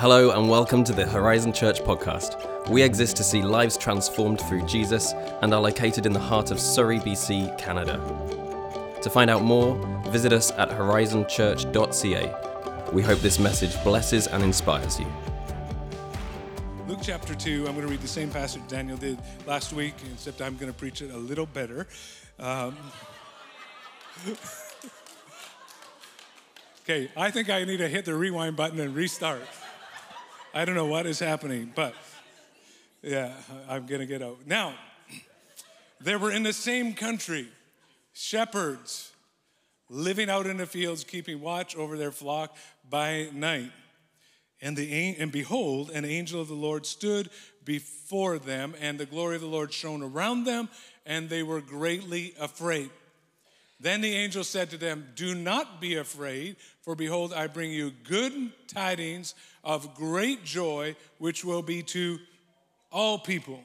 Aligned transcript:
Hello, 0.00 0.30
and 0.30 0.48
welcome 0.48 0.82
to 0.84 0.94
the 0.94 1.04
Horizon 1.04 1.52
Church 1.52 1.82
podcast. 1.82 2.70
We 2.70 2.82
exist 2.82 3.18
to 3.18 3.22
see 3.22 3.42
lives 3.42 3.76
transformed 3.76 4.40
through 4.40 4.64
Jesus 4.64 5.12
and 5.42 5.52
are 5.52 5.60
located 5.60 6.06
in 6.06 6.14
the 6.14 6.18
heart 6.18 6.50
of 6.50 6.58
Surrey, 6.58 7.00
BC, 7.00 7.58
Canada. 7.58 7.98
To 9.02 9.10
find 9.10 9.28
out 9.28 9.42
more, 9.42 9.76
visit 10.08 10.32
us 10.32 10.52
at 10.52 10.70
horizonchurch.ca. 10.70 12.90
We 12.94 13.02
hope 13.02 13.18
this 13.18 13.38
message 13.38 13.76
blesses 13.84 14.26
and 14.26 14.42
inspires 14.42 14.98
you. 14.98 15.06
Luke 16.88 17.00
chapter 17.02 17.34
2, 17.34 17.66
I'm 17.66 17.74
going 17.74 17.86
to 17.86 17.92
read 17.92 18.00
the 18.00 18.08
same 18.08 18.30
passage 18.30 18.62
Daniel 18.68 18.96
did 18.96 19.18
last 19.46 19.74
week, 19.74 19.96
except 20.14 20.40
I'm 20.40 20.56
going 20.56 20.72
to 20.72 20.78
preach 20.78 21.02
it 21.02 21.10
a 21.10 21.18
little 21.18 21.44
better. 21.44 21.86
Um, 22.38 22.74
okay, 26.84 27.10
I 27.14 27.30
think 27.30 27.50
I 27.50 27.64
need 27.64 27.80
to 27.80 27.88
hit 27.88 28.06
the 28.06 28.14
rewind 28.14 28.56
button 28.56 28.80
and 28.80 28.94
restart. 28.94 29.42
I 30.52 30.64
don't 30.64 30.74
know 30.74 30.86
what 30.86 31.06
is 31.06 31.20
happening, 31.20 31.72
but 31.74 31.94
yeah, 33.02 33.32
I'm 33.68 33.86
going 33.86 34.00
to 34.00 34.06
get 34.06 34.20
out. 34.20 34.38
Now, 34.46 34.74
they 36.00 36.16
were 36.16 36.32
in 36.32 36.42
the 36.42 36.52
same 36.52 36.92
country, 36.94 37.46
shepherds 38.12 39.12
living 39.88 40.28
out 40.28 40.46
in 40.46 40.56
the 40.56 40.66
fields, 40.66 41.04
keeping 41.04 41.40
watch 41.40 41.76
over 41.76 41.96
their 41.96 42.10
flock 42.10 42.56
by 42.88 43.28
night. 43.32 43.70
And, 44.60 44.76
the, 44.76 45.16
and 45.18 45.30
behold, 45.30 45.90
an 45.90 46.04
angel 46.04 46.40
of 46.40 46.48
the 46.48 46.54
Lord 46.54 46.84
stood 46.84 47.30
before 47.64 48.38
them, 48.38 48.74
and 48.80 48.98
the 48.98 49.06
glory 49.06 49.36
of 49.36 49.40
the 49.42 49.46
Lord 49.46 49.72
shone 49.72 50.02
around 50.02 50.44
them, 50.44 50.68
and 51.06 51.28
they 51.28 51.44
were 51.44 51.60
greatly 51.60 52.34
afraid. 52.40 52.90
Then 53.80 54.02
the 54.02 54.14
angel 54.14 54.44
said 54.44 54.68
to 54.70 54.76
them, 54.76 55.08
Do 55.16 55.34
not 55.34 55.80
be 55.80 55.96
afraid, 55.96 56.56
for 56.82 56.94
behold, 56.94 57.32
I 57.32 57.46
bring 57.46 57.70
you 57.70 57.92
good 58.04 58.52
tidings 58.68 59.34
of 59.64 59.94
great 59.94 60.44
joy, 60.44 60.96
which 61.18 61.44
will 61.44 61.62
be 61.62 61.82
to 61.84 62.18
all 62.92 63.18
people. 63.18 63.64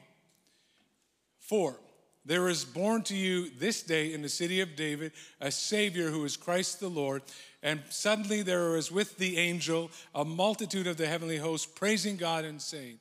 For 1.40 1.76
there 2.24 2.48
is 2.48 2.64
born 2.64 3.02
to 3.02 3.14
you 3.14 3.50
this 3.58 3.82
day 3.82 4.14
in 4.14 4.22
the 4.22 4.28
city 4.28 4.60
of 4.60 4.74
David 4.74 5.12
a 5.40 5.50
Savior 5.50 6.10
who 6.10 6.24
is 6.24 6.36
Christ 6.36 6.80
the 6.80 6.88
Lord. 6.88 7.22
And 7.62 7.82
suddenly 7.90 8.42
there 8.42 8.70
was 8.70 8.90
with 8.90 9.18
the 9.18 9.36
angel 9.36 9.90
a 10.14 10.24
multitude 10.24 10.86
of 10.86 10.96
the 10.96 11.06
heavenly 11.06 11.36
hosts 11.36 11.66
praising 11.66 12.16
God 12.16 12.44
and 12.46 12.60
saying, 12.60 12.98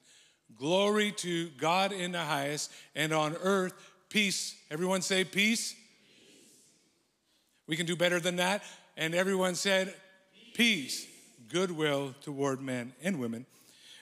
Glory 0.58 1.12
to 1.14 1.50
God 1.58 1.92
in 1.92 2.12
the 2.12 2.22
highest, 2.22 2.72
and 2.94 3.14
on 3.14 3.36
earth 3.42 3.74
peace. 4.10 4.56
Everyone 4.70 5.02
say 5.02 5.24
peace. 5.24 5.76
We 7.68 7.76
can 7.76 7.86
do 7.86 7.96
better 7.96 8.20
than 8.20 8.38
that. 8.38 8.64
And 8.98 9.14
everyone 9.14 9.56
said, 9.56 9.94
Peace, 10.54 11.06
goodwill 11.50 12.16
toward 12.22 12.62
men 12.62 12.94
and 13.04 13.20
women. 13.20 13.46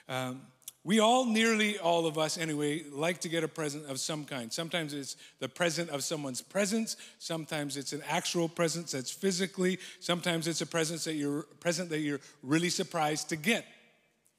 Um, 0.08 0.42
we 0.86 1.00
all, 1.00 1.24
nearly 1.24 1.78
all 1.78 2.06
of 2.06 2.18
us 2.18 2.36
anyway, 2.36 2.84
like 2.92 3.20
to 3.22 3.28
get 3.30 3.42
a 3.42 3.48
present 3.48 3.86
of 3.86 3.98
some 3.98 4.26
kind. 4.26 4.52
Sometimes 4.52 4.92
it's 4.92 5.16
the 5.38 5.48
present 5.48 5.88
of 5.88 6.04
someone's 6.04 6.42
presence. 6.42 6.96
Sometimes 7.18 7.78
it's 7.78 7.94
an 7.94 8.02
actual 8.06 8.50
presence 8.50 8.92
that's 8.92 9.10
physically. 9.10 9.78
Sometimes 9.98 10.46
it's 10.46 10.60
a 10.60 10.66
present 10.66 11.00
that 11.04 11.14
you're 11.14 11.44
present 11.58 11.88
that 11.88 12.00
you're 12.00 12.20
really 12.42 12.68
surprised 12.68 13.30
to 13.30 13.36
get. 13.36 13.64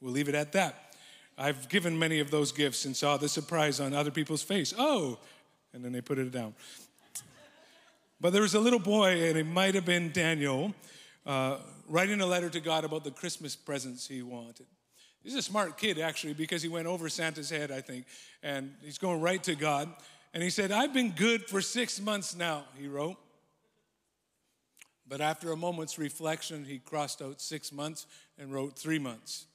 We'll 0.02 0.14
leave 0.14 0.30
it 0.30 0.36
at 0.36 0.52
that. 0.52 0.94
I've 1.36 1.68
given 1.68 1.98
many 1.98 2.20
of 2.20 2.30
those 2.30 2.52
gifts 2.52 2.86
and 2.86 2.96
saw 2.96 3.18
the 3.18 3.28
surprise 3.28 3.80
on 3.80 3.94
other 3.94 4.12
people's 4.12 4.44
face. 4.44 4.72
Oh, 4.78 5.18
and 5.74 5.84
then 5.84 5.92
they 5.92 6.02
put 6.02 6.20
it 6.20 6.32
down. 6.32 6.54
But 8.20 8.34
there 8.34 8.42
was 8.42 8.56
a 8.56 8.60
little 8.60 8.80
boy, 8.80 9.28
and 9.28 9.38
it 9.38 9.46
might 9.46 9.76
have 9.76 9.86
been 9.86 10.12
Daniel, 10.12 10.74
uh, 11.26 11.58
writing 11.88 12.22
a 12.22 12.26
letter 12.26 12.50
to 12.50 12.60
God 12.60 12.86
about 12.86 13.04
the 13.04 13.12
Christmas 13.12 13.56
presents 13.56 14.08
he 14.08 14.22
wanted. 14.22 14.66
He's 15.22 15.36
a 15.36 15.42
smart 15.42 15.78
kid, 15.78 16.00
actually, 16.00 16.34
because 16.34 16.62
he 16.62 16.70
went 16.70 16.88
over 16.88 17.10
Santa's 17.10 17.50
head, 17.50 17.72
I 17.72 17.82
think, 17.82 18.06
and 18.44 18.74
he's 18.84 18.98
going 18.98 19.22
right 19.22 19.42
to 19.44 19.56
God. 19.56 19.90
And 20.34 20.44
he 20.44 20.50
said, 20.50 20.72
I've 20.72 20.94
been 20.94 21.12
good 21.12 21.48
for 21.50 21.62
six 21.62 22.00
months 22.00 22.36
now, 22.36 22.66
he 22.78 22.88
wrote. 22.88 23.18
But 25.08 25.22
after 25.22 25.52
a 25.52 25.58
moment's 25.58 25.98
reflection, 25.98 26.66
he 26.66 26.80
crossed 26.80 27.22
out 27.22 27.42
six 27.42 27.72
months 27.72 28.06
and 28.38 28.52
wrote 28.52 28.78
three 28.78 29.00
months. 29.00 29.46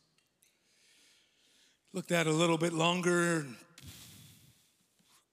Looked 1.92 2.12
at 2.12 2.26
it 2.26 2.30
a 2.30 2.36
little 2.36 2.58
bit 2.58 2.72
longer, 2.72 3.46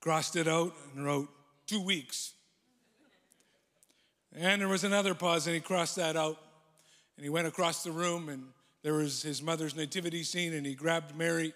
crossed 0.01 0.35
it 0.35 0.47
out, 0.47 0.73
and 0.95 1.05
wrote 1.05 1.29
two 1.67 1.81
weeks. 1.81 2.33
And 4.35 4.61
there 4.61 4.67
was 4.67 4.83
another 4.83 5.13
pause, 5.13 5.47
and 5.47 5.55
he 5.55 5.61
crossed 5.61 5.95
that 5.95 6.15
out. 6.15 6.37
And 7.15 7.23
he 7.23 7.29
went 7.29 7.47
across 7.47 7.83
the 7.83 7.91
room, 7.91 8.29
and 8.29 8.43
there 8.83 8.93
was 8.93 9.21
his 9.21 9.41
mother's 9.41 9.75
nativity 9.75 10.23
scene, 10.23 10.53
and 10.53 10.65
he 10.65 10.75
grabbed 10.75 11.15
Mary, 11.15 11.53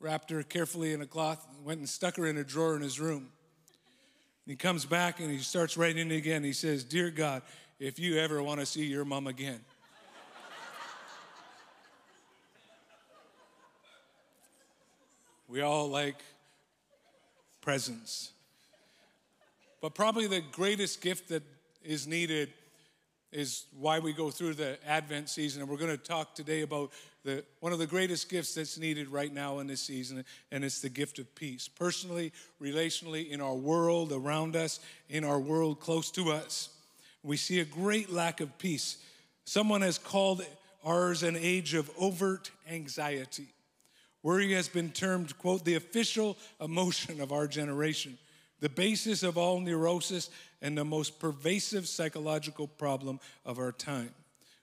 wrapped 0.00 0.30
her 0.30 0.42
carefully 0.42 0.92
in 0.92 1.02
a 1.02 1.06
cloth, 1.06 1.44
and 1.54 1.64
went 1.64 1.78
and 1.78 1.88
stuck 1.88 2.16
her 2.16 2.26
in 2.26 2.38
a 2.38 2.44
drawer 2.44 2.76
in 2.76 2.82
his 2.82 3.00
room. 3.00 3.28
And 4.46 4.52
he 4.52 4.56
comes 4.56 4.84
back 4.84 5.20
and 5.20 5.30
he 5.30 5.38
starts 5.38 5.78
writing 5.78 6.12
again. 6.12 6.44
He 6.44 6.52
says, 6.52 6.84
Dear 6.84 7.10
God, 7.10 7.40
if 7.78 7.98
you 7.98 8.18
ever 8.18 8.42
want 8.42 8.60
to 8.60 8.66
see 8.66 8.84
your 8.84 9.06
mom 9.06 9.26
again, 9.26 9.58
we 15.48 15.62
all 15.62 15.88
like 15.88 16.16
presents. 17.62 18.32
But 19.80 19.94
probably 19.94 20.26
the 20.26 20.42
greatest 20.52 21.00
gift 21.00 21.30
that 21.30 21.42
is 21.84 22.06
needed 22.06 22.52
is 23.34 23.64
why 23.76 23.98
we 23.98 24.12
go 24.12 24.30
through 24.30 24.54
the 24.54 24.78
Advent 24.86 25.28
season. 25.28 25.60
And 25.60 25.70
we're 25.70 25.76
going 25.76 25.90
to 25.90 25.96
talk 25.96 26.34
today 26.34 26.62
about 26.62 26.92
the, 27.24 27.44
one 27.60 27.72
of 27.72 27.78
the 27.78 27.86
greatest 27.86 28.28
gifts 28.28 28.54
that's 28.54 28.78
needed 28.78 29.08
right 29.08 29.32
now 29.32 29.58
in 29.58 29.66
this 29.66 29.80
season, 29.80 30.24
and 30.52 30.64
it's 30.64 30.80
the 30.80 30.88
gift 30.88 31.18
of 31.18 31.34
peace. 31.34 31.66
Personally, 31.66 32.32
relationally, 32.62 33.28
in 33.30 33.40
our 33.40 33.54
world 33.54 34.12
around 34.12 34.54
us, 34.54 34.78
in 35.08 35.24
our 35.24 35.40
world 35.40 35.80
close 35.80 36.10
to 36.12 36.30
us, 36.30 36.68
we 37.22 37.36
see 37.36 37.60
a 37.60 37.64
great 37.64 38.10
lack 38.10 38.40
of 38.40 38.56
peace. 38.58 38.98
Someone 39.46 39.80
has 39.80 39.98
called 39.98 40.44
ours 40.84 41.22
an 41.22 41.36
age 41.36 41.74
of 41.74 41.90
overt 41.98 42.50
anxiety. 42.70 43.48
Worry 44.22 44.52
has 44.52 44.68
been 44.68 44.90
termed, 44.90 45.36
quote, 45.38 45.64
the 45.64 45.74
official 45.74 46.36
emotion 46.60 47.20
of 47.20 47.32
our 47.32 47.46
generation 47.46 48.18
the 48.64 48.70
basis 48.70 49.22
of 49.22 49.36
all 49.36 49.60
neurosis 49.60 50.30
and 50.62 50.78
the 50.78 50.86
most 50.86 51.18
pervasive 51.18 51.86
psychological 51.86 52.66
problem 52.66 53.20
of 53.44 53.58
our 53.58 53.72
time. 53.72 54.08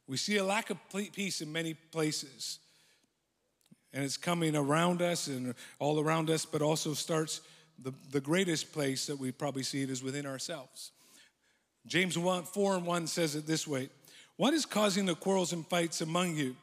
We 0.08 0.18
see 0.18 0.38
a 0.38 0.44
lack 0.44 0.72
of 0.72 0.80
peace 1.14 1.40
in 1.40 1.52
many 1.54 1.76
places. 1.76 2.58
And 3.94 4.04
it's 4.04 4.18
coming 4.18 4.56
around 4.56 5.04
us 5.04 5.28
and 5.28 5.54
all 5.78 6.00
around 6.00 6.32
us, 6.32 6.46
but 6.46 6.64
also 6.64 6.96
starts 6.96 7.42
the, 7.78 7.94
the 8.10 8.20
greatest 8.20 8.74
place 8.74 9.06
that 9.06 9.20
we 9.20 9.32
probably 9.32 9.62
see 9.62 9.84
it 9.84 9.92
is 9.92 10.02
within 10.02 10.26
ourselves. 10.26 10.90
James 11.86 12.18
1, 12.18 12.46
4 12.46 12.78
and 12.78 12.86
1 12.88 13.06
says 13.06 13.36
it 13.36 13.46
this 13.46 13.68
way 13.68 13.90
What 14.36 14.56
is 14.56 14.66
causing 14.66 15.06
the 15.06 15.14
quarrels 15.14 15.54
and 15.54 15.64
fights 15.68 16.02
among 16.02 16.38
you? 16.38 16.56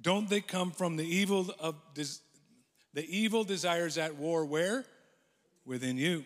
Don't 0.00 0.30
they 0.30 0.40
come 0.40 0.70
from 0.70 0.96
the 0.96 1.04
evil 1.04 1.54
of 1.60 1.74
the 1.94 3.06
evil 3.14 3.44
desires 3.44 3.98
at 3.98 4.16
war 4.16 4.46
where? 4.46 4.86
Within 5.66 5.98
you. 5.98 6.24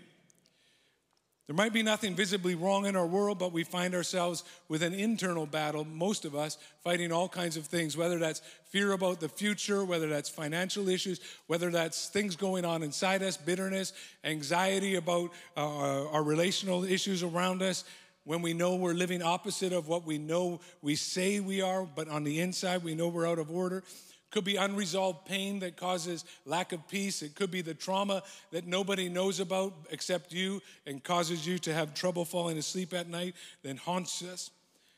There 1.49 1.57
might 1.57 1.73
be 1.73 1.83
nothing 1.83 2.15
visibly 2.15 2.55
wrong 2.55 2.87
in 2.87 2.95
our 2.95 3.07
world, 3.07 3.41
but 3.41 3.53
we 3.53 3.65
find 3.65 3.95
ourselves 3.95 4.45
with 4.69 4.83
an 4.83 4.95
internal 4.95 5.45
battle, 5.45 5.85
most 5.85 6.25
of 6.25 6.37
us 6.37 6.57
fighting 6.85 7.11
all 7.11 7.29
kinds 7.29 7.57
of 7.57 7.67
things, 7.67 7.97
whether 7.97 8.19
that's 8.19 8.41
fear 8.71 8.93
about 8.93 9.19
the 9.19 9.29
future, 9.29 9.85
whether 9.85 10.09
that's 10.09 10.29
financial 10.29 10.89
issues, 10.89 11.21
whether 11.49 11.71
that's 11.71 12.09
things 12.09 12.37
going 12.37 12.65
on 12.65 12.85
inside 12.85 13.25
us, 13.25 13.37
bitterness, 13.37 13.93
anxiety 14.23 14.95
about 14.95 15.31
uh, 15.57 16.09
our 16.11 16.23
relational 16.23 16.85
issues 16.85 17.25
around 17.25 17.61
us. 17.61 17.85
When 18.25 18.41
we 18.41 18.55
know 18.55 18.77
we're 18.77 18.95
living 18.95 19.21
opposite 19.21 19.73
of 19.73 19.89
what 19.89 20.07
we 20.07 20.19
know 20.19 20.61
we 20.81 20.95
say 20.95 21.41
we 21.41 21.61
are, 21.61 21.85
but 21.85 22.09
on 22.09 22.23
the 22.23 22.39
inside 22.39 22.85
we 22.85 22.95
know 22.95 23.09
we're 23.09 23.27
out 23.27 23.41
of 23.41 23.51
order 23.51 23.83
could 24.33 24.43
be 24.45 24.57
unresolved 24.57 25.27
pain 25.27 25.61
that 25.61 25.77
causes 25.77 26.25
lack 26.45 26.73
of 26.73 26.89
peace. 26.89 27.23
It 27.23 27.37
could 27.37 27.53
be 27.53 27.61
the 27.61 27.75
trauma 27.75 28.25
that 28.51 28.67
nobody 28.67 29.09
knows 29.09 29.39
about 29.39 29.73
except 29.91 30.33
you 30.33 30.61
and 30.87 31.05
causes 31.05 31.47
you 31.47 31.59
to 31.61 31.73
have 31.73 31.95
trouble 31.95 32.25
falling 32.25 32.59
asleep 32.59 32.93
at 32.93 33.09
night, 33.09 33.37
then 33.63 33.77
haunts 33.77 34.23
us. 34.25 34.51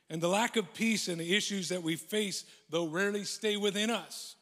And 0.09 0.23
the 0.23 0.29
lack 0.29 0.57
of 0.57 0.73
peace 0.73 1.09
and 1.09 1.21
the 1.21 1.37
issues 1.37 1.69
that 1.69 1.83
we 1.83 1.97
face, 1.97 2.45
though 2.71 2.87
rarely 2.87 3.25
stay 3.25 3.57
within 3.57 3.91
us. 3.91 4.37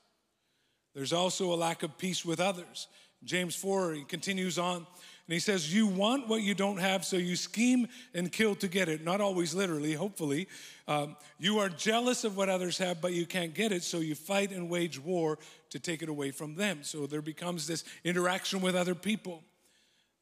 There's 0.94 1.12
also 1.12 1.52
a 1.52 1.56
lack 1.56 1.82
of 1.82 1.98
peace 1.98 2.24
with 2.24 2.38
others. 2.40 2.86
James 3.24 3.54
4, 3.54 3.94
he 3.94 4.04
continues 4.04 4.58
on. 4.58 4.86
And 5.26 5.34
he 5.34 5.38
says, 5.38 5.72
You 5.72 5.86
want 5.86 6.28
what 6.28 6.42
you 6.42 6.54
don't 6.54 6.78
have, 6.78 7.04
so 7.04 7.16
you 7.16 7.36
scheme 7.36 7.86
and 8.14 8.30
kill 8.30 8.54
to 8.56 8.68
get 8.68 8.88
it. 8.88 9.04
Not 9.04 9.20
always 9.20 9.54
literally, 9.54 9.92
hopefully. 9.92 10.48
Um, 10.88 11.16
you 11.38 11.58
are 11.58 11.68
jealous 11.68 12.24
of 12.24 12.36
what 12.36 12.48
others 12.48 12.78
have, 12.78 13.00
but 13.00 13.12
you 13.12 13.24
can't 13.24 13.54
get 13.54 13.72
it, 13.72 13.84
so 13.84 13.98
you 14.00 14.14
fight 14.14 14.50
and 14.50 14.68
wage 14.68 14.98
war 14.98 15.38
to 15.70 15.78
take 15.78 16.02
it 16.02 16.08
away 16.08 16.32
from 16.32 16.56
them. 16.56 16.80
So 16.82 17.06
there 17.06 17.22
becomes 17.22 17.66
this 17.66 17.84
interaction 18.04 18.60
with 18.60 18.74
other 18.74 18.94
people. 18.94 19.42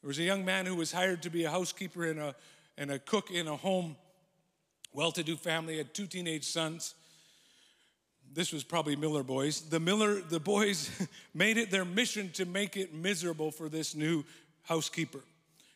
There 0.02 0.08
was 0.08 0.18
a 0.18 0.22
young 0.22 0.44
man 0.44 0.66
who 0.66 0.74
was 0.74 0.92
hired 0.92 1.22
to 1.22 1.30
be 1.30 1.44
a 1.44 1.50
housekeeper 1.50 2.04
and 2.04 2.18
a, 2.18 2.34
and 2.76 2.90
a 2.90 2.98
cook 2.98 3.30
in 3.30 3.48
a 3.48 3.56
home, 3.56 3.96
well 4.92 5.12
to 5.12 5.22
do 5.22 5.36
family, 5.36 5.78
had 5.78 5.94
two 5.94 6.06
teenage 6.06 6.44
sons. 6.44 6.94
this 8.32 8.52
was 8.52 8.64
probably 8.64 8.96
Miller 8.96 9.22
boys. 9.22 9.62
The 9.62 9.80
Miller, 9.80 10.20
the 10.20 10.40
boys 10.40 10.90
made 11.34 11.56
it 11.56 11.70
their 11.70 11.84
mission 11.84 12.30
to 12.32 12.44
make 12.44 12.76
it 12.76 12.94
miserable 12.94 13.50
for 13.50 13.68
this 13.68 13.94
new 13.94 14.24
housekeeper. 14.62 15.20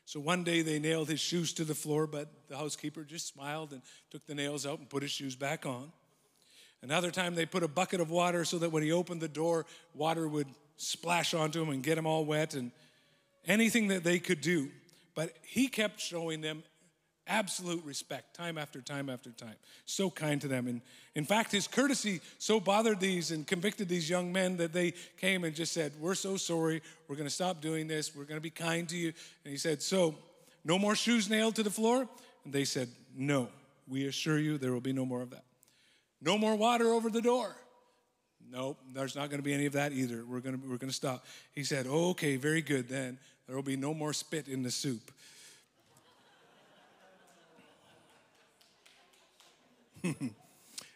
So 0.07 0.21
one 0.21 0.45
day 0.45 0.63
they 0.63 0.79
nailed 0.79 1.09
his 1.09 1.21
shoes 1.21 1.53
to 1.55 1.65
the 1.65 1.75
floor, 1.75 2.07
but 2.07 2.29
the 2.49 2.57
housekeeper 2.57 3.05
just 3.05 3.27
smiled 3.27 3.73
and 3.73 3.83
took 4.11 4.27
the 4.27 4.35
nails 4.35 4.67
out 4.67 4.79
and 4.79 4.89
put 4.89 5.03
his 5.03 5.11
shoes 5.11 5.35
back 5.35 5.65
on. 5.65 5.91
Another 6.83 7.11
time 7.11 7.35
they 7.35 7.47
put 7.47 7.63
a 7.63 7.69
bucket 7.69 8.01
of 8.01 8.11
water 8.11 8.45
so 8.45 8.59
that 8.59 8.71
when 8.71 8.83
he 8.83 8.93
opened 8.93 9.23
the 9.23 9.29
door, 9.29 9.65
water 9.95 10.29
would 10.29 10.49
splash 10.77 11.33
onto 11.33 11.63
him 11.63 11.71
and 11.71 11.83
get 11.83 11.97
him 11.97 12.07
all 12.07 12.27
wet 12.27 12.55
and 12.55 12.71
anything 13.47 13.89
that 13.89 14.05
they 14.05 14.19
could 14.19 14.43
do. 14.43 14.69
But 15.15 15.33
he 15.43 15.69
kept 15.69 16.01
showing 16.01 16.43
them 16.43 16.63
absolute 17.27 17.85
respect 17.85 18.35
time 18.35 18.59
after 18.59 18.81
time 18.81 19.09
after 19.09 19.31
time. 19.31 19.55
So 19.87 20.11
kind 20.11 20.41
to 20.41 20.49
them. 20.49 20.67
And 20.67 20.81
in 21.15 21.25
fact, 21.25 21.53
his 21.53 21.67
courtesy 21.67 22.21
so 22.39 22.61
bothered 22.61 23.01
these 23.01 23.31
and 23.31 23.47
convicted 23.47 23.89
these 23.89 24.09
young 24.09 24.33
men 24.33 24.57
that 24.59 24.73
they 24.73 24.95
came 25.19 25.45
and 25.45 25.55
just 25.55 25.73
said, 25.73 25.93
We're 26.01 26.15
so 26.15 26.37
sorry. 26.37 26.83
We're 27.09 27.17
going 27.17 27.29
to 27.29 27.35
stop 27.35 27.61
doing 27.61 27.87
this. 27.87 28.15
We're 28.15 28.25
going 28.25 28.39
to 28.39 28.43
be 28.43 28.51
kind 28.51 28.89
to 28.89 28.97
you. 28.97 29.13
And 29.45 29.51
he 29.51 29.57
said, 29.57 29.83
So, 29.83 30.15
no 30.65 30.79
more 30.79 30.95
shoes 30.95 31.29
nailed 31.29 31.57
to 31.57 31.63
the 31.63 31.71
floor? 31.71 32.09
And 32.45 32.53
they 32.53 32.65
said, 32.65 32.89
No. 33.17 33.49
We 33.87 34.07
assure 34.07 34.39
you 34.39 34.57
there 34.57 34.73
will 34.73 34.81
be 34.81 34.95
no 34.95 35.05
more 35.05 35.21
of 35.21 35.31
that. 35.31 35.45
No 36.23 36.39
more 36.39 36.57
water 36.57 36.87
over 36.93 37.11
the 37.11 37.21
door. 37.21 37.55
Nope, 38.51 38.79
there's 38.93 39.17
not 39.17 39.31
going 39.31 39.41
to 39.41 39.45
be 39.45 39.55
any 39.55 39.67
of 39.67 39.73
that 39.73 39.93
either. 39.93 40.25
We're 40.25 40.41
going 40.41 40.59
to, 40.59 40.69
we're 40.69 40.77
going 40.77 40.91
to 40.91 40.95
stop. 40.95 41.25
He 41.53 41.65
said, 41.65 41.87
Okay, 41.87 42.37
very 42.37 42.63
good 42.63 42.89
then. 42.89 43.19
There 43.47 43.57
will 43.57 43.63
be 43.63 43.77
no 43.77 43.93
more 43.93 44.13
spit 44.13 44.49
in 44.49 44.63
the 44.63 44.71
soup. 44.71 45.11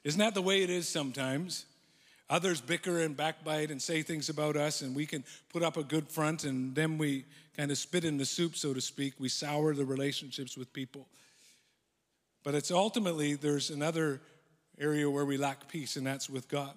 Isn't 0.05 0.21
that 0.21 0.35
the 0.35 0.43
way 0.43 0.63
it 0.63 0.71
is 0.71 0.89
sometimes? 0.89 1.65
Others 2.31 2.61
bicker 2.61 3.01
and 3.01 3.17
backbite 3.17 3.71
and 3.71 3.81
say 3.81 4.03
things 4.03 4.29
about 4.29 4.57
us, 4.57 4.83
and 4.83 4.95
we 4.95 5.07
can 5.07 5.25
put 5.51 5.63
up 5.63 5.77
a 5.77 5.83
good 5.83 6.09
front, 6.09 6.45
and 6.45 6.75
then 6.75 6.99
we 6.99 7.25
kind 7.57 7.71
of 7.71 7.79
spit 7.79 8.05
in 8.05 8.19
the 8.19 8.27
soup, 8.27 8.55
so 8.55 8.75
to 8.75 8.81
speak. 8.81 9.15
We 9.19 9.29
sour 9.29 9.75
the 9.75 9.85
relationships 9.85 10.57
with 10.57 10.73
people. 10.73 11.09
But 12.45 12.55
it's 12.55 12.71
ultimately, 12.71 13.35
there's 13.35 13.71
another 13.71 14.21
area 14.79 15.11
where 15.11 15.25
we 15.25 15.37
lack 15.37 15.69
peace, 15.69 15.97
and 15.97 16.07
that's 16.07 16.29
with 16.29 16.49
God. 16.49 16.75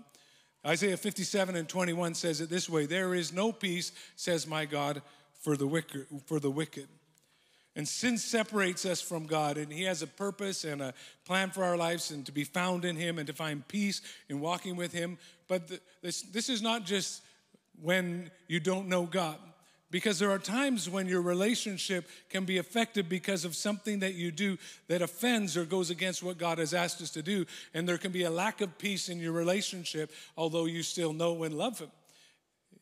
Isaiah 0.66 0.98
57 0.98 1.56
and 1.56 1.68
21 1.68 2.14
says 2.14 2.40
it 2.40 2.50
this 2.50 2.70
way 2.70 2.86
There 2.86 3.14
is 3.14 3.34
no 3.34 3.52
peace, 3.52 3.92
says 4.16 4.48
my 4.48 4.66
God, 4.66 5.02
for 5.42 5.58
the 5.58 5.68
wicked. 5.68 6.08
For 6.26 6.40
the 6.40 6.52
wicked. 6.52 6.88
And 7.76 7.88
sin 7.88 8.18
separates 8.18 8.86
us 8.86 9.00
from 9.02 9.26
God, 9.26 9.58
and 9.58 9.72
He 9.72 9.84
has 9.84 10.02
a 10.02 10.08
purpose 10.08 10.66
and 10.66 10.82
a 10.82 10.94
plan 11.26 11.52
for 11.52 11.64
our 11.64 11.78
lives, 11.78 12.12
and 12.12 12.26
to 12.26 12.32
be 12.32 12.44
found 12.44 12.84
in 12.84 12.98
Him 12.98 13.18
and 13.18 13.28
to 13.28 13.34
find 13.34 13.66
peace 13.68 14.02
in 14.28 14.42
walking 14.42 14.76
with 14.76 14.92
Him. 14.92 15.18
But 15.48 15.70
the, 15.70 15.80
this, 16.02 16.22
this 16.22 16.50
is 16.50 16.62
not 16.62 16.86
just 16.86 17.22
when 17.82 18.30
you 18.48 18.60
don't 18.60 18.90
know 18.90 19.06
God, 19.06 19.38
because 19.90 20.20
there 20.20 20.32
are 20.32 20.40
times 20.40 20.90
when 20.90 21.08
your 21.08 21.22
relationship 21.22 22.10
can 22.30 22.44
be 22.44 22.58
affected 22.58 23.08
because 23.08 23.46
of 23.46 23.56
something 23.56 24.00
that 24.00 24.16
you 24.16 24.32
do 24.32 24.58
that 24.88 25.02
offends 25.02 25.56
or 25.56 25.66
goes 25.66 25.90
against 25.90 26.24
what 26.24 26.38
God 26.38 26.58
has 26.60 26.74
asked 26.74 27.02
us 27.02 27.12
to 27.12 27.22
do. 27.22 27.46
And 27.74 27.88
there 27.88 27.98
can 27.98 28.12
be 28.12 28.24
a 28.24 28.30
lack 28.30 28.62
of 28.62 28.78
peace 28.78 29.10
in 29.10 29.20
your 29.20 29.34
relationship, 29.34 30.12
although 30.38 30.66
you 30.66 30.84
still 30.84 31.14
know 31.14 31.44
and 31.44 31.54
love 31.54 31.80
Him. 31.80 31.92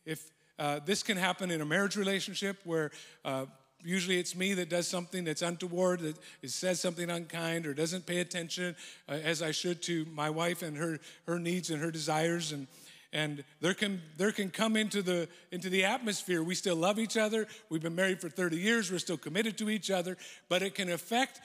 If 0.06 0.32
uh, 0.58 0.80
this 0.86 1.04
can 1.04 1.18
happen 1.18 1.52
in 1.52 1.62
a 1.62 1.66
marriage 1.66 1.96
relationship 1.96 2.58
where 2.64 2.92
uh, 3.24 3.46
usually 3.84 4.20
it's 4.20 4.36
me 4.36 4.54
that 4.56 4.70
does 4.70 4.88
something 4.88 5.24
that's 5.24 5.42
untoward, 5.42 6.02
that 6.02 6.18
says 6.46 6.80
something 6.80 7.10
unkind, 7.10 7.66
or 7.66 7.74
doesn't 7.74 8.06
pay 8.06 8.20
attention 8.20 8.76
uh, 9.08 9.14
as 9.14 9.42
I 9.42 9.52
should 9.52 9.82
to 9.84 10.06
my 10.14 10.30
wife 10.30 10.62
and 10.62 10.78
her 10.78 11.00
her 11.28 11.40
needs 11.40 11.70
and 11.70 11.82
her 11.82 11.92
desires, 11.92 12.52
and 12.52 12.68
and 13.12 13.44
there 13.62 13.74
can 13.74 14.02
there 14.18 14.32
can 14.32 14.50
come 14.50 14.76
into 14.76 15.02
the 15.02 15.28
into 15.52 15.70
the 15.70 15.86
atmosphere. 15.86 16.44
We 16.44 16.56
still 16.56 16.76
love 16.76 17.00
each 17.00 17.18
other. 17.18 17.48
We've 17.70 17.82
been 17.82 17.96
married 17.96 18.22
for 18.22 18.30
30 18.30 18.58
years. 18.58 18.92
We're 18.92 19.00
still 19.00 19.18
committed 19.18 19.58
to 19.60 19.70
each 19.70 19.90
other, 19.90 20.18
but 20.48 20.62
it 20.62 20.76
can 20.76 20.90
affect 20.92 21.40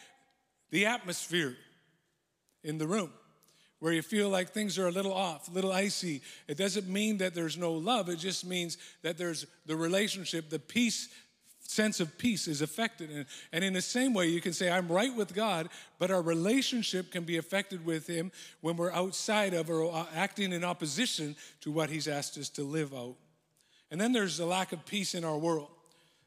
the 0.70 0.86
atmosphere 0.86 1.56
in 2.62 2.78
the 2.78 2.86
room 2.86 3.10
where 3.84 3.92
you 3.92 4.00
feel 4.00 4.30
like 4.30 4.48
things 4.48 4.78
are 4.78 4.86
a 4.86 4.90
little 4.90 5.12
off, 5.12 5.46
a 5.48 5.50
little 5.52 5.70
icy. 5.70 6.22
It 6.48 6.56
doesn't 6.56 6.88
mean 6.88 7.18
that 7.18 7.34
there's 7.34 7.58
no 7.58 7.72
love. 7.74 8.08
It 8.08 8.16
just 8.16 8.46
means 8.46 8.78
that 9.02 9.18
there's 9.18 9.44
the 9.66 9.76
relationship, 9.76 10.48
the 10.48 10.58
peace 10.58 11.08
sense 11.70 12.00
of 12.00 12.16
peace 12.18 12.46
is 12.46 12.62
affected. 12.62 13.10
And, 13.10 13.26
and 13.52 13.64
in 13.64 13.72
the 13.72 13.82
same 13.82 14.14
way, 14.14 14.28
you 14.28 14.40
can 14.40 14.52
say, 14.52 14.70
I'm 14.70 14.88
right 14.88 15.14
with 15.14 15.34
God, 15.34 15.68
but 15.98 16.10
our 16.10 16.22
relationship 16.22 17.10
can 17.10 17.24
be 17.24 17.36
affected 17.36 17.84
with 17.84 18.06
Him 18.06 18.30
when 18.60 18.76
we're 18.76 18.92
outside 18.92 19.54
of 19.54 19.70
or 19.70 19.92
uh, 19.92 20.06
acting 20.14 20.52
in 20.52 20.64
opposition 20.64 21.36
to 21.62 21.72
what 21.72 21.90
He's 21.90 22.08
asked 22.08 22.38
us 22.38 22.48
to 22.50 22.62
live 22.62 22.94
out. 22.94 23.16
And 23.90 24.00
then 24.00 24.12
there's 24.12 24.38
the 24.38 24.46
lack 24.46 24.72
of 24.72 24.84
peace 24.86 25.14
in 25.14 25.24
our 25.24 25.38
world. 25.38 25.68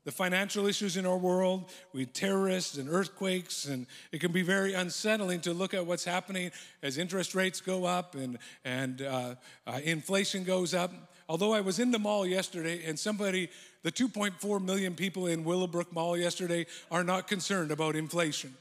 The 0.07 0.13
financial 0.13 0.67
issues 0.67 0.95
in 0.95 1.05
our 1.05 1.17
world, 1.17 1.69
we 1.91 2.05
terrorists 2.05 2.77
and 2.77 2.87
earthquakes, 2.87 3.65
and 3.65 3.85
it 4.13 4.21
can 4.21 4.31
be 4.31 4.41
very 4.41 4.73
unsettling 4.73 5.41
to 5.41 5.53
look 5.53 5.73
at 5.73 5.85
what's 5.85 6.05
happening 6.05 6.51
as 6.81 6.97
interest 6.97 7.35
rates 7.35 7.59
go 7.59 7.83
up 7.83 8.15
and, 8.15 8.37
and 8.63 9.01
uh, 9.01 9.35
uh, 9.67 9.79
inflation 9.83 10.45
goes 10.45 10.73
up. 10.73 10.93
Although 11.27 11.53
I 11.53 11.59
was 11.59 11.79
in 11.79 11.91
the 11.91 11.99
mall 11.99 12.25
yesterday 12.25 12.85
and 12.85 12.97
somebody 12.97 13.49
the 13.83 13.91
2.4 13.91 14.63
million 14.63 14.95
people 14.95 15.27
in 15.27 15.43
Willowbrook 15.43 15.91
Mall 15.91 16.15
yesterday 16.15 16.67
are 16.89 17.03
not 17.03 17.27
concerned 17.27 17.71
about 17.71 17.97
inflation. 17.97 18.55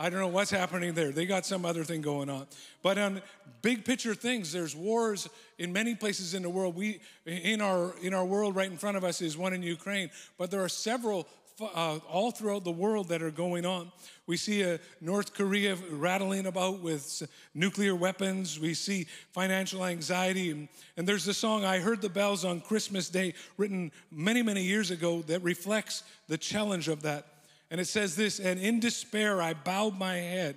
I 0.00 0.08
don't 0.08 0.20
know 0.20 0.28
what's 0.28 0.50
happening 0.50 0.94
there. 0.94 1.12
They 1.12 1.26
got 1.26 1.44
some 1.44 1.66
other 1.66 1.84
thing 1.84 2.00
going 2.00 2.30
on. 2.30 2.46
But 2.82 2.96
on 2.96 3.20
big 3.60 3.84
picture 3.84 4.14
things, 4.14 4.50
there's 4.50 4.74
wars 4.74 5.28
in 5.58 5.74
many 5.74 5.94
places 5.94 6.32
in 6.32 6.42
the 6.42 6.48
world. 6.48 6.74
We 6.74 7.00
in 7.26 7.60
our 7.60 7.94
in 8.00 8.14
our 8.14 8.24
world 8.24 8.56
right 8.56 8.70
in 8.70 8.78
front 8.78 8.96
of 8.96 9.04
us 9.04 9.20
is 9.20 9.36
one 9.36 9.52
in 9.52 9.62
Ukraine, 9.62 10.08
but 10.38 10.50
there 10.50 10.64
are 10.64 10.70
several 10.70 11.28
uh, 11.60 11.98
all 12.08 12.30
throughout 12.30 12.64
the 12.64 12.70
world 12.70 13.08
that 13.08 13.20
are 13.20 13.30
going 13.30 13.66
on. 13.66 13.92
We 14.26 14.38
see 14.38 14.62
a 14.62 14.80
North 15.02 15.34
Korea 15.34 15.76
rattling 15.90 16.46
about 16.46 16.80
with 16.80 17.28
nuclear 17.54 17.94
weapons. 17.94 18.58
We 18.58 18.72
see 18.72 19.06
financial 19.32 19.84
anxiety. 19.84 20.50
And, 20.50 20.68
and 20.96 21.06
there's 21.06 21.26
the 21.26 21.34
song, 21.34 21.66
I 21.66 21.78
Heard 21.78 22.00
the 22.00 22.08
Bells 22.08 22.46
on 22.46 22.62
Christmas 22.62 23.10
Day, 23.10 23.34
written 23.58 23.92
many, 24.10 24.42
many 24.42 24.62
years 24.62 24.90
ago, 24.90 25.20
that 25.26 25.42
reflects 25.42 26.04
the 26.28 26.38
challenge 26.38 26.88
of 26.88 27.02
that. 27.02 27.26
And 27.70 27.80
it 27.80 27.86
says 27.86 28.16
this 28.16 28.38
And 28.38 28.58
in 28.58 28.80
despair, 28.80 29.40
I 29.40 29.54
bowed 29.54 29.98
my 29.98 30.16
head. 30.16 30.56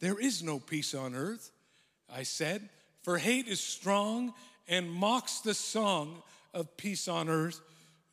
There 0.00 0.18
is 0.18 0.42
no 0.42 0.58
peace 0.58 0.94
on 0.94 1.14
earth, 1.14 1.50
I 2.14 2.22
said, 2.22 2.68
for 3.02 3.18
hate 3.18 3.48
is 3.48 3.60
strong 3.60 4.34
and 4.68 4.90
mocks 4.90 5.40
the 5.40 5.54
song 5.54 6.22
of 6.52 6.76
peace 6.76 7.08
on 7.08 7.28
earth, 7.28 7.60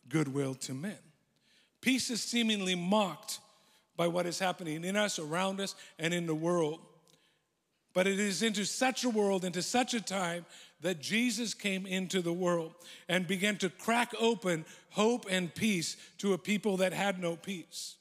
goodwill 0.07 0.55
to 0.55 0.73
men. 0.73 0.97
Peace 1.81 2.09
is 2.09 2.21
seemingly 2.21 2.75
mocked 2.75 3.39
by 3.97 4.07
what 4.07 4.25
is 4.25 4.39
happening 4.39 4.83
in 4.83 4.95
us, 4.95 5.19
around 5.19 5.59
us, 5.59 5.75
and 5.99 6.13
in 6.13 6.25
the 6.25 6.35
world. 6.35 6.79
But 7.93 8.07
it 8.07 8.19
is 8.19 8.41
into 8.41 8.65
such 8.65 9.03
a 9.03 9.09
world, 9.09 9.45
into 9.45 9.61
such 9.61 9.93
a 9.93 10.01
time, 10.01 10.45
that 10.81 11.01
Jesus 11.01 11.53
came 11.53 11.85
into 11.85 12.21
the 12.21 12.33
world 12.33 12.73
and 13.07 13.27
began 13.27 13.57
to 13.57 13.69
crack 13.69 14.13
open 14.19 14.65
hope 14.91 15.25
and 15.29 15.53
peace 15.53 15.97
to 16.19 16.33
a 16.33 16.37
people 16.37 16.77
that 16.77 16.93
had 16.93 17.19
no 17.19 17.35
peace. 17.35 17.95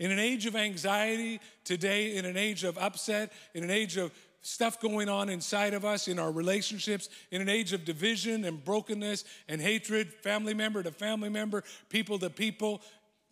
In 0.00 0.10
an 0.10 0.18
age 0.18 0.46
of 0.46 0.56
anxiety 0.56 1.40
today, 1.62 2.16
in 2.16 2.24
an 2.24 2.38
age 2.38 2.64
of 2.64 2.78
upset, 2.78 3.32
in 3.54 3.62
an 3.62 3.70
age 3.70 3.98
of 3.98 4.10
stuff 4.40 4.80
going 4.80 5.10
on 5.10 5.28
inside 5.28 5.74
of 5.74 5.84
us 5.84 6.08
in 6.08 6.18
our 6.18 6.32
relationships, 6.32 7.10
in 7.30 7.42
an 7.42 7.50
age 7.50 7.74
of 7.74 7.84
division 7.84 8.46
and 8.46 8.64
brokenness 8.64 9.26
and 9.46 9.60
hatred, 9.60 10.08
family 10.08 10.54
member 10.54 10.82
to 10.82 10.90
family 10.90 11.28
member, 11.28 11.62
people 11.90 12.18
to 12.18 12.30
people, 12.30 12.80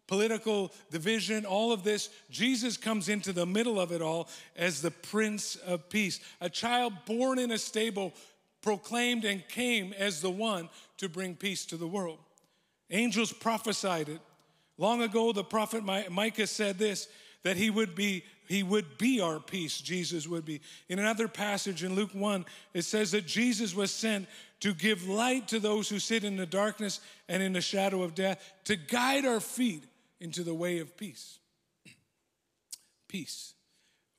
political 0.06 0.70
division, 0.90 1.46
all 1.46 1.72
of 1.72 1.84
this, 1.84 2.10
Jesus 2.30 2.76
comes 2.76 3.08
into 3.08 3.32
the 3.32 3.46
middle 3.46 3.80
of 3.80 3.90
it 3.90 4.02
all 4.02 4.28
as 4.54 4.82
the 4.82 4.90
Prince 4.90 5.56
of 5.56 5.88
Peace. 5.88 6.20
A 6.42 6.50
child 6.50 6.92
born 7.06 7.38
in 7.38 7.50
a 7.50 7.58
stable 7.58 8.12
proclaimed 8.60 9.24
and 9.24 9.46
came 9.48 9.94
as 9.98 10.20
the 10.20 10.30
one 10.30 10.68
to 10.98 11.08
bring 11.08 11.34
peace 11.34 11.64
to 11.64 11.78
the 11.78 11.88
world. 11.88 12.18
Angels 12.90 13.32
prophesied 13.32 14.10
it. 14.10 14.20
Long 14.78 15.02
ago, 15.02 15.32
the 15.32 15.44
prophet 15.44 15.82
Micah 15.84 16.46
said 16.46 16.78
this 16.78 17.08
that 17.44 17.56
he 17.56 17.70
would 17.70 17.94
be 17.94 18.24
he 18.48 18.62
would 18.62 18.98
be 18.98 19.20
our 19.20 19.38
peace 19.38 19.80
jesus 19.80 20.26
would 20.26 20.44
be 20.44 20.60
in 20.88 20.98
another 20.98 21.28
passage 21.28 21.84
in 21.84 21.94
luke 21.94 22.10
1 22.12 22.44
it 22.74 22.82
says 22.82 23.12
that 23.12 23.26
jesus 23.26 23.74
was 23.74 23.92
sent 23.92 24.26
to 24.60 24.74
give 24.74 25.08
light 25.08 25.48
to 25.48 25.60
those 25.60 25.88
who 25.88 25.98
sit 25.98 26.24
in 26.24 26.36
the 26.36 26.46
darkness 26.46 27.00
and 27.28 27.42
in 27.42 27.52
the 27.52 27.60
shadow 27.60 28.02
of 28.02 28.14
death 28.14 28.52
to 28.64 28.76
guide 28.76 29.24
our 29.24 29.40
feet 29.40 29.84
into 30.20 30.42
the 30.42 30.54
way 30.54 30.78
of 30.78 30.96
peace. 30.96 31.38
peace. 33.08 33.54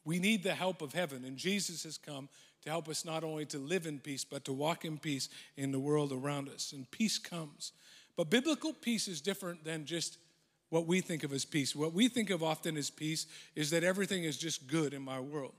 We 0.06 0.20
need 0.20 0.44
the 0.44 0.56
help 0.56 0.82
of 0.82 0.94
heaven, 0.94 1.26
and 1.26 1.38
Jesus 1.38 1.84
has 1.84 1.98
come 1.98 2.30
to 2.64 2.70
help 2.70 2.88
us 2.88 3.06
not 3.06 3.24
only 3.24 3.46
to 3.48 3.58
live 3.58 3.86
in 3.86 4.00
peace, 4.00 4.24
but 4.24 4.46
to 4.46 4.54
walk 4.54 4.86
in 4.86 4.98
peace 4.98 5.30
in 5.58 5.72
the 5.72 5.80
world 5.80 6.12
around 6.12 6.50
us. 6.50 6.72
And 6.74 6.90
peace 6.90 7.18
comes. 7.18 7.74
But 8.16 8.30
biblical 8.30 8.74
peace 8.74 9.08
is 9.08 9.22
different 9.22 9.64
than 9.64 9.86
just 9.86 10.18
what 10.70 10.86
we 10.86 11.02
think 11.02 11.24
of 11.24 11.34
as 11.34 11.46
peace. 11.46 11.76
What 11.76 11.94
we 11.94 12.08
think 12.08 12.30
of 12.30 12.44
often 12.44 12.78
as 12.78 12.90
peace 12.90 13.26
is 13.56 13.70
that 13.72 13.84
everything 13.84 14.24
is 14.24 14.38
just 14.38 14.68
good 14.68 14.94
in 14.94 15.02
my 15.02 15.20
world. 15.20 15.54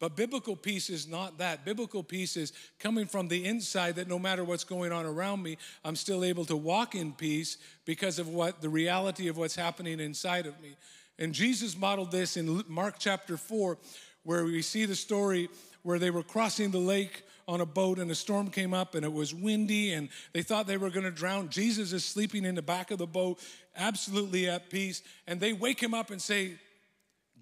But 0.00 0.16
biblical 0.16 0.56
peace 0.56 0.90
is 0.90 1.06
not 1.06 1.38
that. 1.38 1.64
Biblical 1.64 2.02
peace 2.02 2.36
is 2.36 2.52
coming 2.78 3.06
from 3.06 3.28
the 3.28 3.44
inside 3.44 3.96
that 3.96 4.08
no 4.08 4.18
matter 4.18 4.44
what's 4.44 4.64
going 4.64 4.92
on 4.92 5.06
around 5.06 5.42
me, 5.42 5.56
I'm 5.84 5.96
still 5.96 6.24
able 6.24 6.44
to 6.46 6.56
walk 6.56 6.94
in 6.94 7.12
peace 7.12 7.58
because 7.84 8.18
of 8.18 8.28
what 8.28 8.60
the 8.60 8.68
reality 8.68 9.28
of 9.28 9.36
what's 9.36 9.54
happening 9.54 10.00
inside 10.00 10.46
of 10.46 10.60
me. 10.60 10.76
And 11.18 11.32
Jesus 11.32 11.76
modeled 11.76 12.10
this 12.10 12.36
in 12.36 12.64
Mark 12.66 12.96
chapter 12.98 13.36
4, 13.36 13.78
where 14.24 14.44
we 14.44 14.62
see 14.62 14.84
the 14.84 14.96
story 14.96 15.48
where 15.82 15.98
they 15.98 16.10
were 16.10 16.22
crossing 16.22 16.70
the 16.70 16.78
lake 16.78 17.22
on 17.46 17.60
a 17.60 17.66
boat 17.66 17.98
and 17.98 18.10
a 18.10 18.14
storm 18.14 18.50
came 18.50 18.72
up 18.72 18.94
and 18.94 19.04
it 19.04 19.12
was 19.12 19.34
windy 19.34 19.92
and 19.92 20.08
they 20.32 20.42
thought 20.42 20.66
they 20.66 20.76
were 20.76 20.90
going 20.90 21.04
to 21.04 21.10
drown. 21.10 21.48
Jesus 21.48 21.92
is 21.92 22.04
sleeping 22.04 22.44
in 22.44 22.54
the 22.54 22.62
back 22.62 22.90
of 22.90 22.98
the 22.98 23.06
boat, 23.06 23.38
absolutely 23.76 24.48
at 24.48 24.70
peace. 24.70 25.02
And 25.26 25.40
they 25.40 25.52
wake 25.52 25.80
him 25.82 25.94
up 25.94 26.10
and 26.10 26.20
say, 26.20 26.58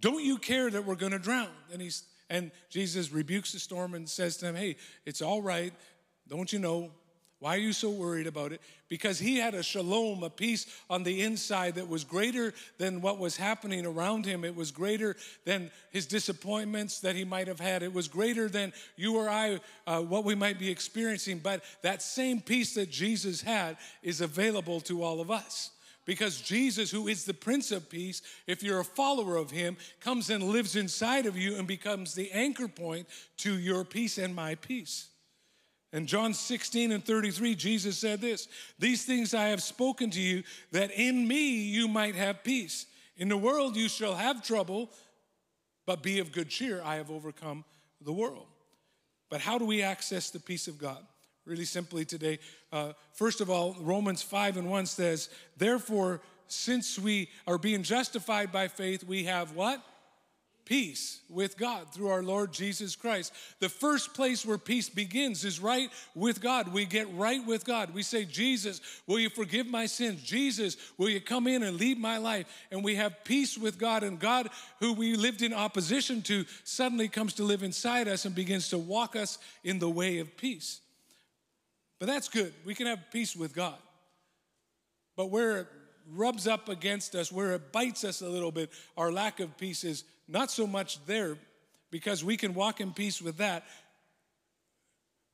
Don't 0.00 0.24
you 0.24 0.38
care 0.38 0.70
that 0.70 0.84
we're 0.84 0.96
going 0.96 1.12
to 1.12 1.18
drown? 1.18 1.50
And 1.72 1.80
he's 1.80 2.04
and 2.32 2.50
Jesus 2.70 3.12
rebukes 3.12 3.52
the 3.52 3.58
storm 3.58 3.92
and 3.94 4.08
says 4.08 4.38
to 4.38 4.46
them, 4.46 4.54
Hey, 4.54 4.76
it's 5.04 5.20
all 5.20 5.42
right. 5.42 5.72
Don't 6.28 6.50
you 6.52 6.58
know? 6.58 6.90
Why 7.42 7.56
are 7.56 7.58
you 7.58 7.72
so 7.72 7.90
worried 7.90 8.28
about 8.28 8.52
it? 8.52 8.60
Because 8.88 9.18
he 9.18 9.36
had 9.36 9.54
a 9.54 9.64
shalom, 9.64 10.22
a 10.22 10.30
peace 10.30 10.64
on 10.88 11.02
the 11.02 11.22
inside 11.22 11.74
that 11.74 11.88
was 11.88 12.04
greater 12.04 12.54
than 12.78 13.00
what 13.00 13.18
was 13.18 13.36
happening 13.36 13.84
around 13.84 14.24
him. 14.24 14.44
It 14.44 14.54
was 14.54 14.70
greater 14.70 15.16
than 15.44 15.72
his 15.90 16.06
disappointments 16.06 17.00
that 17.00 17.16
he 17.16 17.24
might 17.24 17.48
have 17.48 17.58
had. 17.58 17.82
It 17.82 17.92
was 17.92 18.06
greater 18.06 18.48
than 18.48 18.72
you 18.94 19.16
or 19.16 19.28
I, 19.28 19.58
uh, 19.88 20.02
what 20.02 20.22
we 20.22 20.36
might 20.36 20.60
be 20.60 20.70
experiencing. 20.70 21.40
But 21.40 21.64
that 21.82 22.00
same 22.00 22.40
peace 22.40 22.74
that 22.74 22.92
Jesus 22.92 23.42
had 23.42 23.76
is 24.04 24.20
available 24.20 24.80
to 24.82 25.02
all 25.02 25.20
of 25.20 25.28
us. 25.28 25.72
Because 26.04 26.40
Jesus, 26.40 26.92
who 26.92 27.08
is 27.08 27.24
the 27.24 27.34
Prince 27.34 27.72
of 27.72 27.90
Peace, 27.90 28.22
if 28.46 28.62
you're 28.62 28.78
a 28.78 28.84
follower 28.84 29.34
of 29.34 29.50
Him, 29.50 29.76
comes 29.98 30.30
and 30.30 30.44
lives 30.44 30.76
inside 30.76 31.26
of 31.26 31.36
you 31.36 31.56
and 31.56 31.66
becomes 31.66 32.14
the 32.14 32.30
anchor 32.30 32.68
point 32.68 33.08
to 33.38 33.58
your 33.58 33.84
peace 33.84 34.16
and 34.16 34.32
my 34.32 34.54
peace. 34.54 35.08
In 35.92 36.06
John 36.06 36.32
16 36.32 36.90
and 36.90 37.04
33, 37.04 37.54
Jesus 37.54 37.98
said 37.98 38.20
this 38.20 38.48
These 38.78 39.04
things 39.04 39.34
I 39.34 39.48
have 39.48 39.62
spoken 39.62 40.10
to 40.10 40.20
you, 40.20 40.42
that 40.70 40.90
in 40.90 41.28
me 41.28 41.50
you 41.50 41.88
might 41.88 42.14
have 42.14 42.42
peace. 42.42 42.86
In 43.16 43.28
the 43.28 43.36
world 43.36 43.76
you 43.76 43.88
shall 43.88 44.14
have 44.14 44.42
trouble, 44.42 44.90
but 45.86 46.02
be 46.02 46.18
of 46.18 46.32
good 46.32 46.48
cheer. 46.48 46.80
I 46.82 46.96
have 46.96 47.10
overcome 47.10 47.64
the 48.00 48.12
world. 48.12 48.46
But 49.28 49.40
how 49.40 49.58
do 49.58 49.64
we 49.64 49.82
access 49.82 50.30
the 50.30 50.40
peace 50.40 50.66
of 50.66 50.78
God? 50.78 50.98
Really 51.44 51.64
simply 51.64 52.04
today, 52.04 52.38
uh, 52.72 52.92
first 53.12 53.40
of 53.40 53.50
all, 53.50 53.76
Romans 53.80 54.22
5 54.22 54.58
and 54.58 54.70
1 54.70 54.86
says, 54.86 55.28
Therefore, 55.56 56.20
since 56.46 56.98
we 56.98 57.28
are 57.46 57.58
being 57.58 57.82
justified 57.82 58.52
by 58.52 58.68
faith, 58.68 59.04
we 59.04 59.24
have 59.24 59.54
what? 59.56 59.82
Peace 60.64 61.20
with 61.28 61.58
God 61.58 61.92
through 61.92 62.08
our 62.08 62.22
Lord 62.22 62.52
Jesus 62.52 62.96
Christ. 62.96 63.32
The 63.60 63.68
first 63.68 64.14
place 64.14 64.46
where 64.46 64.58
peace 64.58 64.88
begins 64.88 65.44
is 65.44 65.60
right 65.60 65.90
with 66.14 66.40
God. 66.40 66.72
We 66.72 66.84
get 66.84 67.12
right 67.14 67.44
with 67.46 67.64
God. 67.64 67.92
We 67.94 68.02
say, 68.02 68.24
Jesus, 68.24 68.80
will 69.06 69.18
you 69.18 69.28
forgive 69.28 69.66
my 69.66 69.86
sins? 69.86 70.22
Jesus, 70.22 70.76
will 70.98 71.08
you 71.08 71.20
come 71.20 71.46
in 71.46 71.62
and 71.62 71.78
lead 71.78 71.98
my 71.98 72.18
life? 72.18 72.46
And 72.70 72.84
we 72.84 72.94
have 72.96 73.24
peace 73.24 73.58
with 73.58 73.78
God. 73.78 74.02
And 74.02 74.18
God, 74.18 74.50
who 74.80 74.92
we 74.92 75.16
lived 75.16 75.42
in 75.42 75.52
opposition 75.52 76.22
to, 76.22 76.44
suddenly 76.64 77.08
comes 77.08 77.34
to 77.34 77.44
live 77.44 77.62
inside 77.62 78.08
us 78.08 78.24
and 78.24 78.34
begins 78.34 78.68
to 78.70 78.78
walk 78.78 79.16
us 79.16 79.38
in 79.64 79.78
the 79.78 79.90
way 79.90 80.18
of 80.18 80.36
peace. 80.36 80.80
But 81.98 82.06
that's 82.06 82.28
good. 82.28 82.52
We 82.64 82.74
can 82.74 82.86
have 82.86 83.10
peace 83.12 83.36
with 83.36 83.54
God. 83.54 83.78
But 85.16 85.30
where 85.30 85.58
it 85.58 85.66
rubs 86.10 86.46
up 86.46 86.68
against 86.68 87.14
us, 87.14 87.30
where 87.30 87.52
it 87.52 87.72
bites 87.72 88.04
us 88.04 88.22
a 88.22 88.28
little 88.28 88.52
bit, 88.52 88.70
our 88.96 89.12
lack 89.12 89.40
of 89.40 89.56
peace 89.56 89.84
is 89.84 90.04
not 90.32 90.50
so 90.50 90.66
much 90.66 91.04
there 91.06 91.36
because 91.90 92.24
we 92.24 92.36
can 92.36 92.54
walk 92.54 92.80
in 92.80 92.92
peace 92.92 93.20
with 93.20 93.36
that. 93.36 93.64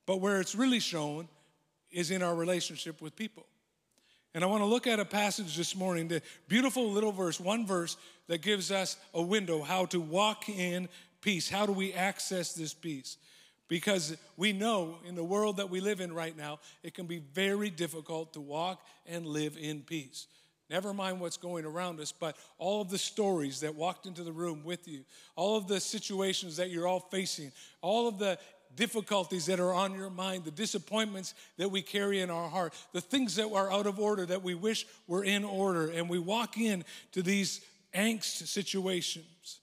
But 0.05 0.17
where 0.17 0.41
it's 0.41 0.55
really 0.55 0.79
shown 0.79 1.27
is 1.91 2.11
in 2.11 2.21
our 2.21 2.35
relationship 2.35 3.01
with 3.01 3.15
people. 3.15 3.45
And 4.35 4.43
I 4.43 4.47
want 4.47 4.61
to 4.61 4.65
look 4.65 4.85
at 4.85 4.99
a 4.99 5.05
passage 5.05 5.55
this 5.57 5.75
morning, 5.75 6.07
the 6.07 6.21
beautiful 6.47 6.91
little 6.91 7.11
verse, 7.11 7.39
one 7.39 7.65
verse 7.65 7.97
that 8.27 8.41
gives 8.41 8.71
us 8.71 8.97
a 9.13 9.21
window 9.21 9.63
how 9.63 9.85
to 9.85 9.99
walk 9.99 10.49
in 10.49 10.87
peace. 11.21 11.49
How 11.49 11.65
do 11.65 11.71
we 11.71 11.93
access 11.93 12.53
this 12.53 12.73
peace? 12.73 13.17
Because 13.67 14.15
we 14.37 14.53
know 14.53 14.97
in 15.07 15.15
the 15.15 15.23
world 15.23 15.57
that 15.57 15.69
we 15.69 15.79
live 15.79 15.99
in 16.01 16.13
right 16.13 16.35
now, 16.35 16.59
it 16.83 16.93
can 16.93 17.05
be 17.05 17.19
very 17.33 17.69
difficult 17.69 18.33
to 18.33 18.41
walk 18.41 18.85
and 19.07 19.25
live 19.25 19.57
in 19.57 19.81
peace. 19.81 20.27
Never 20.69 20.93
mind 20.93 21.19
what's 21.19 21.37
going 21.37 21.65
around 21.65 21.99
us, 21.99 22.11
but 22.11 22.37
all 22.59 22.81
of 22.81 22.89
the 22.89 22.97
stories 22.97 23.61
that 23.61 23.73
walked 23.73 24.05
into 24.05 24.23
the 24.23 24.31
room 24.31 24.63
with 24.63 24.87
you, 24.87 25.03
all 25.35 25.57
of 25.57 25.67
the 25.67 25.79
situations 25.79 26.57
that 26.57 26.69
you're 26.69 26.87
all 26.87 26.99
facing, 26.99 27.51
all 27.81 28.07
of 28.07 28.19
the 28.19 28.37
difficulties 28.75 29.47
that 29.47 29.59
are 29.59 29.73
on 29.73 29.95
your 29.95 30.11
mind, 30.11 30.45
the 30.45 30.51
disappointments 30.51 31.33
that 31.57 31.69
we 31.69 31.81
carry 31.81 32.21
in 32.21 32.29
our 32.29 32.47
heart, 32.47 32.73
the 32.93 33.01
things 33.01 33.35
that 33.35 33.51
are 33.51 33.71
out 33.71 33.87
of 33.87 33.99
order 33.99 34.27
that 34.27 34.43
we 34.43 34.53
wish 34.53 34.85
were 35.07 35.23
in 35.23 35.43
order. 35.43 35.89
And 35.89 36.07
we 36.07 36.19
walk 36.19 36.57
in 36.57 36.85
to 37.13 37.23
these 37.23 37.61
angst 37.95 38.47
situations. 38.47 39.59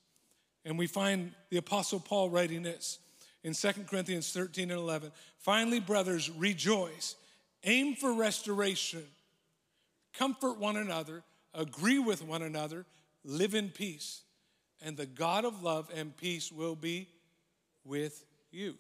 And 0.64 0.76
we 0.76 0.88
find 0.88 1.32
the 1.50 1.58
Apostle 1.58 2.00
Paul 2.00 2.30
writing 2.30 2.64
this 2.64 2.98
in 3.44 3.54
2 3.54 3.72
Corinthians 3.88 4.32
13 4.32 4.72
and 4.72 4.80
11. 4.80 5.12
Finally, 5.38 5.78
brothers, 5.78 6.28
rejoice, 6.30 7.14
aim 7.62 7.94
for 7.94 8.12
restoration 8.12 9.04
comfort 10.18 10.58
one 10.58 10.76
another, 10.76 11.22
agree 11.54 11.98
with 11.98 12.22
one 12.22 12.42
another, 12.42 12.86
live 13.24 13.54
in 13.54 13.70
peace. 13.70 14.22
And 14.82 14.96
the 14.96 15.06
God 15.06 15.44
of 15.44 15.62
love 15.62 15.90
and 15.94 16.16
peace 16.16 16.52
will 16.52 16.76
be 16.76 17.08
with 17.84 18.24
you. 18.50 18.74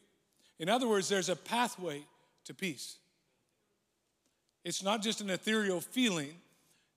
In 0.58 0.68
other 0.68 0.88
words, 0.88 1.08
there's 1.08 1.28
a 1.28 1.36
pathway 1.36 2.02
to 2.44 2.54
peace. 2.54 2.96
It's 4.64 4.82
not 4.82 5.02
just 5.02 5.20
an 5.20 5.30
ethereal 5.30 5.80
feeling, 5.80 6.34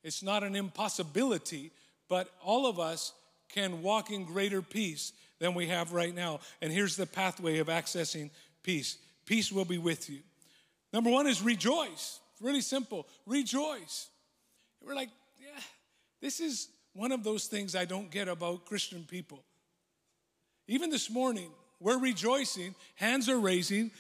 it's 0.03 0.23
not 0.23 0.43
an 0.43 0.55
impossibility, 0.55 1.71
but 2.07 2.29
all 2.43 2.65
of 2.65 2.79
us 2.79 3.13
can 3.49 3.81
walk 3.81 4.11
in 4.11 4.25
greater 4.25 4.61
peace 4.61 5.13
than 5.39 5.53
we 5.53 5.67
have 5.67 5.93
right 5.93 6.13
now. 6.13 6.39
And 6.61 6.71
here's 6.71 6.95
the 6.95 7.05
pathway 7.05 7.59
of 7.59 7.67
accessing 7.67 8.29
peace 8.63 8.97
peace 9.25 9.51
will 9.51 9.65
be 9.65 9.77
with 9.77 10.09
you. 10.09 10.19
Number 10.91 11.09
one 11.09 11.27
is 11.27 11.41
rejoice. 11.41 12.19
Really 12.41 12.61
simple. 12.61 13.05
Rejoice. 13.25 14.07
We're 14.85 14.95
like, 14.95 15.09
yeah, 15.39 15.61
this 16.21 16.39
is 16.39 16.69
one 16.93 17.11
of 17.11 17.23
those 17.23 17.45
things 17.45 17.75
I 17.75 17.85
don't 17.85 18.09
get 18.11 18.27
about 18.27 18.65
Christian 18.65 19.05
people. 19.07 19.43
Even 20.67 20.89
this 20.89 21.09
morning, 21.09 21.49
we're 21.79 21.99
rejoicing, 21.99 22.75
hands 22.95 23.29
are 23.29 23.39
raising, 23.39 23.91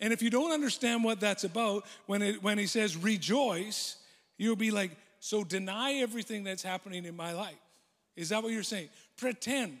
and 0.00 0.12
if 0.12 0.22
you 0.22 0.30
don't 0.30 0.52
understand 0.52 1.04
what 1.04 1.20
that's 1.20 1.44
about, 1.44 1.84
when, 2.06 2.22
it, 2.22 2.42
when 2.42 2.58
he 2.58 2.66
says 2.66 2.96
rejoice, 2.96 3.96
you'll 4.36 4.56
be 4.56 4.70
like, 4.70 4.92
so 5.20 5.42
deny 5.42 5.94
everything 5.94 6.44
that's 6.44 6.62
happening 6.62 7.04
in 7.04 7.16
my 7.16 7.32
life. 7.32 7.58
Is 8.16 8.28
that 8.28 8.42
what 8.42 8.52
you're 8.52 8.62
saying? 8.62 8.88
Pretend. 9.16 9.78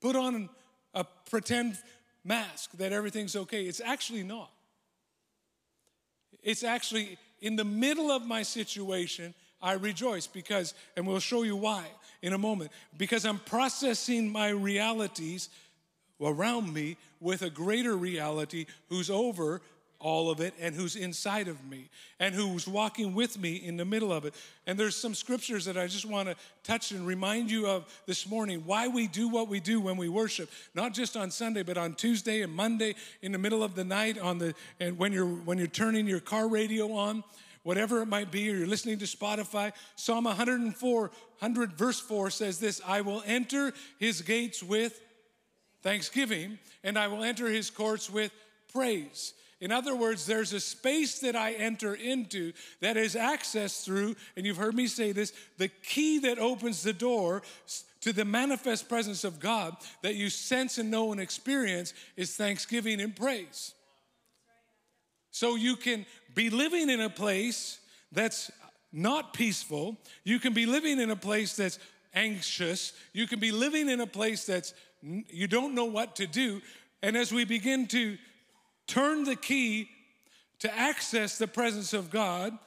Put 0.00 0.16
on 0.16 0.48
a 0.94 1.04
pretend 1.30 1.78
mask 2.24 2.72
that 2.78 2.92
everything's 2.92 3.36
okay. 3.36 3.64
It's 3.64 3.80
actually 3.80 4.22
not. 4.22 4.50
It's 6.42 6.62
actually 6.62 7.18
in 7.44 7.56
the 7.56 7.64
middle 7.64 8.10
of 8.10 8.26
my 8.26 8.42
situation, 8.42 9.34
I 9.60 9.74
rejoice 9.74 10.26
because, 10.26 10.72
and 10.96 11.06
we'll 11.06 11.20
show 11.20 11.42
you 11.42 11.56
why 11.56 11.84
in 12.22 12.32
a 12.32 12.38
moment, 12.38 12.72
because 12.96 13.26
I'm 13.26 13.38
processing 13.38 14.32
my 14.32 14.48
realities 14.48 15.50
around 16.18 16.72
me 16.72 16.96
with 17.20 17.42
a 17.42 17.50
greater 17.50 17.98
reality 17.98 18.64
who's 18.88 19.10
over 19.10 19.60
all 20.04 20.30
of 20.30 20.38
it 20.38 20.52
and 20.60 20.74
who's 20.74 20.96
inside 20.96 21.48
of 21.48 21.64
me 21.64 21.88
and 22.20 22.34
who's 22.34 22.68
walking 22.68 23.14
with 23.14 23.38
me 23.38 23.54
in 23.54 23.78
the 23.78 23.86
middle 23.86 24.12
of 24.12 24.26
it. 24.26 24.34
And 24.66 24.78
there's 24.78 24.94
some 24.94 25.14
scriptures 25.14 25.64
that 25.64 25.78
I 25.78 25.86
just 25.86 26.04
want 26.04 26.28
to 26.28 26.36
touch 26.62 26.92
and 26.92 27.06
remind 27.06 27.50
you 27.50 27.66
of 27.66 27.90
this 28.04 28.28
morning 28.28 28.62
why 28.66 28.86
we 28.86 29.08
do 29.08 29.28
what 29.28 29.48
we 29.48 29.60
do 29.60 29.80
when 29.80 29.96
we 29.96 30.10
worship, 30.10 30.50
not 30.74 30.92
just 30.92 31.16
on 31.16 31.30
Sunday, 31.30 31.62
but 31.62 31.78
on 31.78 31.94
Tuesday 31.94 32.42
and 32.42 32.52
Monday 32.52 32.94
in 33.22 33.32
the 33.32 33.38
middle 33.38 33.64
of 33.64 33.74
the 33.74 33.82
night 33.82 34.18
on 34.18 34.36
the 34.36 34.54
and 34.78 34.98
when 34.98 35.10
you're 35.10 35.26
when 35.26 35.56
you're 35.56 35.66
turning 35.66 36.06
your 36.06 36.20
car 36.20 36.48
radio 36.48 36.92
on 36.92 37.24
whatever 37.62 38.02
it 38.02 38.06
might 38.06 38.30
be, 38.30 38.50
or 38.50 38.56
you're 38.56 38.66
listening 38.66 38.98
to 38.98 39.06
Spotify, 39.06 39.72
Psalm 39.96 40.24
104, 40.24 41.00
100 41.00 41.72
verse 41.72 41.98
4 41.98 42.28
says 42.28 42.58
this 42.58 42.82
I 42.86 43.00
will 43.00 43.22
enter 43.24 43.72
his 43.98 44.20
gates 44.20 44.62
with 44.62 45.00
thanksgiving, 45.82 46.58
and 46.82 46.98
I 46.98 47.08
will 47.08 47.24
enter 47.24 47.48
his 47.48 47.70
courts 47.70 48.10
with 48.10 48.32
praise. 48.70 49.32
In 49.60 49.72
other 49.72 49.94
words, 49.94 50.26
there's 50.26 50.52
a 50.52 50.60
space 50.60 51.20
that 51.20 51.36
I 51.36 51.52
enter 51.52 51.94
into 51.94 52.52
that 52.80 52.96
is 52.96 53.14
accessed 53.14 53.84
through, 53.84 54.16
and 54.36 54.44
you've 54.44 54.56
heard 54.56 54.74
me 54.74 54.86
say 54.86 55.12
this 55.12 55.32
the 55.58 55.68
key 55.68 56.18
that 56.20 56.38
opens 56.38 56.82
the 56.82 56.92
door 56.92 57.42
to 58.00 58.12
the 58.12 58.24
manifest 58.24 58.88
presence 58.88 59.24
of 59.24 59.40
God 59.40 59.76
that 60.02 60.14
you 60.14 60.28
sense 60.28 60.76
and 60.76 60.90
know 60.90 61.12
and 61.12 61.20
experience 61.20 61.94
is 62.16 62.36
thanksgiving 62.36 63.00
and 63.00 63.16
praise. 63.16 63.72
So 65.30 65.56
you 65.56 65.76
can 65.76 66.04
be 66.34 66.50
living 66.50 66.90
in 66.90 67.00
a 67.00 67.10
place 67.10 67.78
that's 68.12 68.50
not 68.92 69.32
peaceful. 69.32 69.96
You 70.22 70.38
can 70.38 70.52
be 70.52 70.66
living 70.66 71.00
in 71.00 71.10
a 71.10 71.16
place 71.16 71.56
that's 71.56 71.78
anxious. 72.14 72.92
You 73.12 73.26
can 73.26 73.40
be 73.40 73.50
living 73.50 73.88
in 73.88 74.00
a 74.00 74.06
place 74.06 74.44
that's 74.44 74.74
you 75.02 75.46
don't 75.46 75.74
know 75.74 75.86
what 75.86 76.16
to 76.16 76.26
do. 76.26 76.60
And 77.02 77.16
as 77.16 77.32
we 77.32 77.44
begin 77.44 77.86
to 77.88 78.16
turn 78.86 79.24
the 79.24 79.36
key 79.36 79.88
to 80.60 80.74
access 80.78 81.38
the 81.38 81.48
presence 81.48 81.92
of 81.92 82.10
God, 82.10 82.58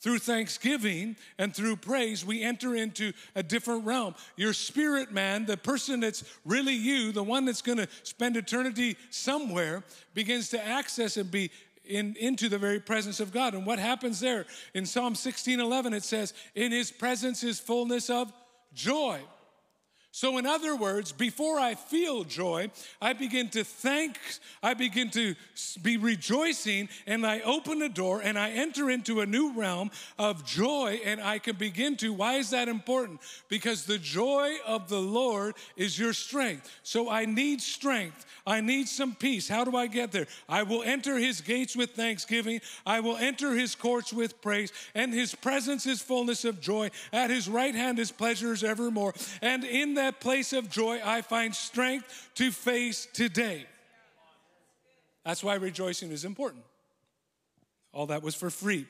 through 0.00 0.18
thanksgiving 0.18 1.16
and 1.38 1.54
through 1.54 1.76
praise, 1.76 2.24
we 2.24 2.42
enter 2.42 2.74
into 2.74 3.12
a 3.34 3.42
different 3.42 3.84
realm. 3.84 4.14
Your 4.36 4.52
spirit 4.52 5.12
man, 5.12 5.44
the 5.44 5.56
person 5.56 6.00
that's 6.00 6.24
really 6.44 6.74
you, 6.74 7.12
the 7.12 7.22
one 7.22 7.44
that's 7.44 7.62
gonna 7.62 7.86
spend 8.02 8.36
eternity 8.36 8.96
somewhere, 9.10 9.84
begins 10.14 10.48
to 10.50 10.66
access 10.66 11.16
and 11.16 11.30
be 11.30 11.50
in, 11.84 12.16
into 12.18 12.48
the 12.48 12.58
very 12.58 12.80
presence 12.80 13.20
of 13.20 13.32
God. 13.32 13.54
And 13.54 13.66
what 13.66 13.78
happens 13.78 14.20
there? 14.20 14.46
In 14.74 14.86
Psalm 14.86 15.14
16 15.14 15.60
11, 15.60 15.92
it 15.92 16.04
says, 16.04 16.32
In 16.54 16.72
his 16.72 16.90
presence 16.90 17.44
is 17.44 17.60
fullness 17.60 18.08
of 18.08 18.32
joy. 18.72 19.20
So, 20.12 20.38
in 20.38 20.46
other 20.46 20.74
words, 20.74 21.12
before 21.12 21.60
I 21.60 21.76
feel 21.76 22.24
joy, 22.24 22.72
I 23.00 23.12
begin 23.12 23.48
to 23.50 23.62
thank, 23.62 24.18
I 24.60 24.74
begin 24.74 25.08
to 25.10 25.36
be 25.82 25.98
rejoicing, 25.98 26.88
and 27.06 27.24
I 27.24 27.40
open 27.40 27.78
the 27.78 27.88
door 27.88 28.20
and 28.20 28.36
I 28.36 28.50
enter 28.50 28.90
into 28.90 29.20
a 29.20 29.26
new 29.26 29.52
realm 29.52 29.92
of 30.18 30.44
joy, 30.44 31.00
and 31.04 31.20
I 31.20 31.38
can 31.38 31.54
begin 31.54 31.96
to. 31.98 32.12
Why 32.12 32.34
is 32.34 32.50
that 32.50 32.66
important? 32.68 33.20
Because 33.48 33.84
the 33.84 33.98
joy 33.98 34.56
of 34.66 34.88
the 34.88 34.98
Lord 35.00 35.54
is 35.76 35.96
your 35.96 36.12
strength. 36.12 36.68
So, 36.82 37.08
I 37.08 37.24
need 37.24 37.60
strength. 37.60 38.26
I 38.44 38.60
need 38.60 38.88
some 38.88 39.14
peace. 39.14 39.48
How 39.48 39.64
do 39.64 39.76
I 39.76 39.86
get 39.86 40.10
there? 40.10 40.26
I 40.48 40.64
will 40.64 40.82
enter 40.82 41.18
his 41.18 41.40
gates 41.40 41.76
with 41.76 41.90
thanksgiving. 41.90 42.62
I 42.84 42.98
will 42.98 43.16
enter 43.16 43.52
his 43.52 43.76
courts 43.76 44.12
with 44.12 44.42
praise, 44.42 44.72
and 44.92 45.14
his 45.14 45.36
presence 45.36 45.86
is 45.86 46.02
fullness 46.02 46.44
of 46.44 46.60
joy. 46.60 46.90
At 47.12 47.30
his 47.30 47.48
right 47.48 47.76
hand 47.76 48.00
is 48.00 48.10
pleasures 48.10 48.64
evermore. 48.64 49.14
And 49.40 49.62
in 49.62 49.99
that 50.00 50.20
place 50.20 50.52
of 50.52 50.70
joy, 50.70 51.00
I 51.04 51.20
find 51.20 51.54
strength 51.54 52.30
to 52.36 52.50
face 52.50 53.06
today. 53.12 53.66
That's 55.24 55.44
why 55.44 55.54
rejoicing 55.54 56.10
is 56.10 56.24
important. 56.24 56.64
All 57.92 58.06
that 58.06 58.22
was 58.22 58.34
for 58.34 58.50
free. 58.50 58.86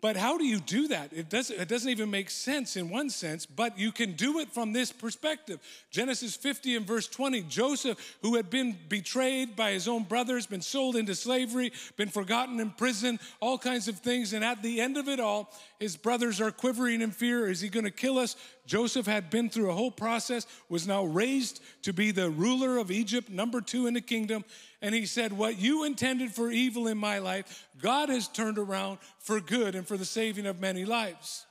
But 0.00 0.16
how 0.16 0.38
do 0.38 0.44
you 0.44 0.60
do 0.60 0.88
that? 0.88 1.12
It 1.12 1.28
doesn't, 1.28 1.60
it 1.60 1.68
doesn't 1.68 1.90
even 1.90 2.10
make 2.10 2.30
sense 2.30 2.76
in 2.76 2.88
one 2.88 3.10
sense, 3.10 3.44
but 3.44 3.78
you 3.78 3.92
can 3.92 4.12
do 4.12 4.38
it 4.38 4.50
from 4.50 4.72
this 4.72 4.92
perspective. 4.92 5.60
Genesis 5.90 6.34
50 6.36 6.76
and 6.76 6.86
verse 6.86 7.06
20 7.06 7.42
Joseph, 7.42 8.16
who 8.22 8.36
had 8.36 8.48
been 8.48 8.78
betrayed 8.88 9.56
by 9.56 9.72
his 9.72 9.86
own 9.86 10.04
brothers, 10.04 10.46
been 10.46 10.62
sold 10.62 10.96
into 10.96 11.14
slavery, 11.14 11.72
been 11.96 12.08
forgotten 12.08 12.60
in 12.60 12.70
prison, 12.70 13.20
all 13.40 13.58
kinds 13.58 13.88
of 13.88 13.98
things. 13.98 14.32
And 14.32 14.42
at 14.42 14.62
the 14.62 14.80
end 14.80 14.96
of 14.96 15.08
it 15.08 15.20
all, 15.20 15.52
his 15.78 15.96
brothers 15.96 16.40
are 16.40 16.50
quivering 16.50 17.02
in 17.02 17.10
fear. 17.10 17.46
Is 17.46 17.60
he 17.60 17.68
going 17.68 17.84
to 17.84 17.90
kill 17.90 18.18
us? 18.18 18.36
Joseph 18.66 19.06
had 19.06 19.30
been 19.30 19.50
through 19.50 19.70
a 19.70 19.74
whole 19.74 19.90
process, 19.90 20.46
was 20.68 20.86
now 20.86 21.04
raised 21.04 21.60
to 21.82 21.92
be 21.92 22.10
the 22.10 22.30
ruler 22.30 22.78
of 22.78 22.90
Egypt, 22.90 23.28
number 23.28 23.60
two 23.60 23.86
in 23.86 23.94
the 23.94 24.00
kingdom. 24.00 24.44
And 24.82 24.94
he 24.94 25.06
said, 25.06 25.32
What 25.32 25.58
you 25.58 25.84
intended 25.84 26.32
for 26.32 26.50
evil 26.50 26.86
in 26.86 26.98
my 26.98 27.18
life, 27.18 27.68
God 27.80 28.08
has 28.08 28.28
turned 28.28 28.58
around 28.58 28.98
for 29.18 29.40
good 29.40 29.74
and 29.74 29.86
for 29.86 29.96
the 29.96 30.04
saving 30.04 30.46
of 30.46 30.60
many 30.60 30.84
lives. 30.84 31.46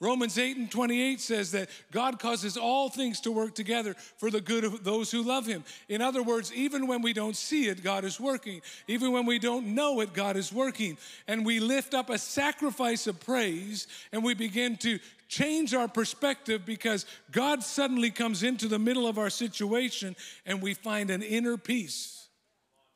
Romans 0.00 0.36
8 0.36 0.56
and 0.56 0.70
28 0.70 1.20
says 1.20 1.52
that 1.52 1.70
God 1.90 2.18
causes 2.18 2.56
all 2.56 2.90
things 2.90 3.20
to 3.20 3.32
work 3.32 3.54
together 3.54 3.94
for 3.94 4.30
the 4.30 4.40
good 4.40 4.64
of 4.64 4.84
those 4.84 5.10
who 5.10 5.22
love 5.22 5.46
Him. 5.46 5.64
In 5.88 6.02
other 6.02 6.22
words, 6.22 6.52
even 6.52 6.86
when 6.86 7.00
we 7.00 7.12
don't 7.12 7.36
see 7.36 7.68
it, 7.68 7.82
God 7.82 8.04
is 8.04 8.20
working. 8.20 8.60
Even 8.88 9.12
when 9.12 9.24
we 9.24 9.38
don't 9.38 9.68
know 9.68 10.00
it, 10.00 10.12
God 10.12 10.36
is 10.36 10.52
working. 10.52 10.98
And 11.28 11.46
we 11.46 11.60
lift 11.60 11.94
up 11.94 12.10
a 12.10 12.18
sacrifice 12.18 13.06
of 13.06 13.20
praise 13.20 13.86
and 14.12 14.22
we 14.22 14.34
begin 14.34 14.76
to 14.78 14.98
change 15.28 15.72
our 15.72 15.88
perspective 15.88 16.66
because 16.66 17.06
God 17.30 17.62
suddenly 17.62 18.10
comes 18.10 18.42
into 18.42 18.68
the 18.68 18.78
middle 18.78 19.06
of 19.06 19.16
our 19.16 19.30
situation 19.30 20.16
and 20.44 20.60
we 20.60 20.74
find 20.74 21.08
an 21.08 21.22
inner 21.22 21.56
peace 21.56 22.23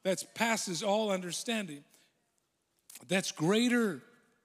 that 0.09 0.35
passes 0.35 0.83
all 0.83 1.11
understanding. 1.11 1.85
That's 3.09 3.31
greater 3.31 4.01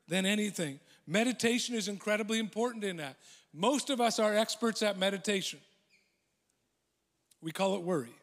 than 0.07 0.25
anything. 0.25 0.79
Meditation 1.07 1.75
is 1.75 1.87
incredibly 1.87 2.39
important 2.39 2.83
in 2.83 2.97
that. 2.97 3.15
Most 3.53 3.89
of 3.89 4.01
us 4.01 4.19
are 4.19 4.35
experts 4.35 4.81
at 4.81 4.97
meditation. 4.97 5.59
We 7.41 7.51
call 7.51 7.75
it 7.75 7.81
worry. 7.81 8.13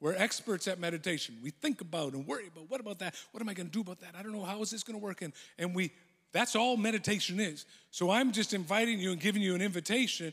We're 0.00 0.14
experts 0.14 0.66
at 0.66 0.80
meditation. 0.80 1.36
We 1.42 1.50
think 1.50 1.80
about 1.80 2.14
and 2.14 2.26
worry 2.26 2.48
about 2.48 2.68
what 2.68 2.80
about 2.80 2.98
that? 2.98 3.14
What 3.30 3.40
am 3.40 3.48
I 3.48 3.54
going 3.54 3.68
to 3.68 3.72
do 3.72 3.80
about 3.80 4.00
that? 4.00 4.14
I 4.18 4.22
don't 4.22 4.32
know 4.32 4.44
how 4.44 4.60
is 4.60 4.70
this 4.70 4.82
going 4.82 4.98
to 4.98 5.04
work 5.04 5.22
and 5.22 5.32
and 5.58 5.74
we 5.74 5.92
that's 6.32 6.56
all 6.56 6.76
meditation 6.76 7.38
is. 7.38 7.66
So 7.90 8.10
I'm 8.10 8.32
just 8.32 8.54
inviting 8.54 8.98
you 8.98 9.12
and 9.12 9.20
giving 9.20 9.42
you 9.42 9.54
an 9.54 9.60
invitation 9.60 10.32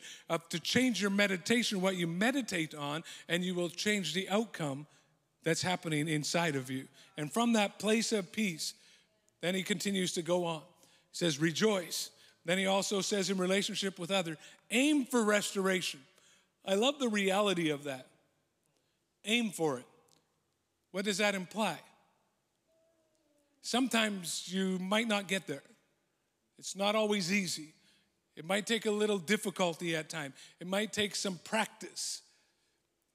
to 0.50 0.60
change 0.60 1.02
your 1.02 1.12
meditation, 1.12 1.82
what 1.82 1.98
you 1.98 2.08
meditate 2.08 2.74
on, 2.74 3.04
and 3.28 3.44
you 3.44 3.54
will 3.54 3.70
change 3.70 4.14
the 4.14 4.30
outcome 4.30 4.88
that's 5.44 5.62
happening 5.62 6.08
inside 6.08 6.56
of 6.56 6.70
you. 6.70 6.88
And 7.18 7.32
from 7.32 7.54
that 7.54 7.80
place 7.80 8.14
of 8.14 8.32
peace, 8.32 8.74
then 9.42 9.56
he 9.56 9.64
continues 9.64 10.14
to 10.14 10.22
go 10.22 10.46
on. 10.46 10.62
He 11.12 11.18
says, 11.18 11.40
rejoice. 11.40 12.12
Then 12.46 12.58
he 12.58 12.66
also 12.66 13.02
says, 13.02 13.30
in 13.30 13.38
relationship 13.38 14.00
with 14.00 14.12
others, 14.12 14.38
aim 14.72 15.06
for 15.06 15.24
restoration. 15.24 16.00
I 16.66 16.76
love 16.76 17.00
the 17.00 17.10
reality 17.10 17.70
of 17.70 17.84
that. 17.86 18.08
Aim 19.26 19.52
for 19.52 19.80
it. 19.80 19.86
What 20.92 21.04
does 21.04 21.18
that 21.18 21.36
imply? 21.36 21.78
Sometimes 23.62 24.46
you 24.48 24.80
might 24.80 25.08
not 25.08 25.28
get 25.28 25.46
there. 25.46 25.64
It's 26.60 26.76
not 26.76 26.94
always 26.94 27.32
easy. 27.32 27.74
It 28.36 28.46
might 28.46 28.68
take 28.68 28.86
a 28.86 28.92
little 28.92 29.18
difficulty 29.18 29.96
at 29.96 30.10
times. 30.10 30.36
It 30.60 30.68
might 30.68 30.92
take 30.92 31.16
some 31.16 31.40
practice. 31.46 32.22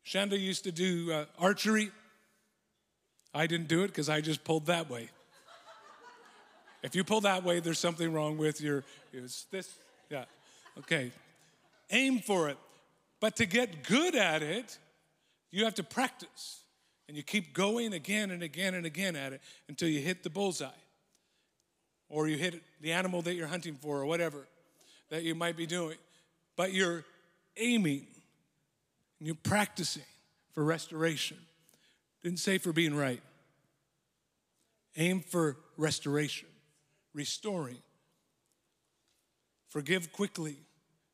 Shanda 0.04 0.40
used 0.40 0.64
to 0.64 0.72
do 0.72 1.12
uh, 1.12 1.24
archery. 1.38 1.90
I 3.35 3.46
didn't 3.46 3.68
do 3.68 3.85
it 3.85 3.88
because 3.88 4.09
I 4.09 4.22
just 4.22 4.44
pulled 4.44 4.66
that 4.66 4.88
way. 4.88 5.11
if 6.83 6.94
you 6.94 7.04
pull 7.04 7.20
that 7.22 7.44
way, 7.44 7.61
there's 7.61 7.78
something 7.78 8.12
wrong 8.12 8.38
with 8.38 8.61
your. 8.62 8.83
It's 9.12 9.44
this. 9.44 9.70
Yeah. 10.11 10.24
Okay. 10.78 11.12
Aim 11.90 12.20
for 12.20 12.48
it. 12.48 12.57
But 13.20 13.37
to 13.37 13.46
get 13.46 13.87
good 13.87 14.14
at 14.14 14.42
it, 14.42 14.78
you 15.50 15.64
have 15.64 15.74
to 15.74 15.83
practice. 15.83 16.61
And 17.09 17.16
you 17.16 17.22
keep 17.22 17.52
going 17.52 17.92
again 17.92 18.30
and 18.30 18.42
again 18.42 18.74
and 18.74 18.87
again 18.87 19.16
at 19.16 19.35
it 19.35 19.42
until 19.68 19.88
you 19.88 20.00
hit 20.00 20.22
the 20.22 20.30
bullseye 20.30 20.68
or 22.14 22.29
you 22.29 22.37
hit 22.37 22.62
the 22.81 22.92
animal 22.92 23.22
that 23.22 23.35
you're 23.35 23.48
hunting 23.48 23.74
for 23.74 23.98
or 23.98 24.07
whatever 24.07 24.46
that 25.11 25.24
you 25.24 25.35
might 25.35 25.57
be 25.57 25.66
doing. 25.66 25.96
But 26.57 26.72
you're 26.72 27.05
aiming 27.57 28.07
and 29.18 29.27
you're 29.27 29.35
practicing 29.35 30.05
for 30.53 30.62
restoration. 30.62 31.37
Didn't 32.22 32.38
say 32.38 32.59
for 32.59 32.72
being 32.72 32.94
right. 32.94 33.20
Aim 34.96 35.22
for 35.22 35.57
restoration, 35.77 36.46
restoring. 37.14 37.83
Forgive 39.68 40.12
quickly. 40.12 40.57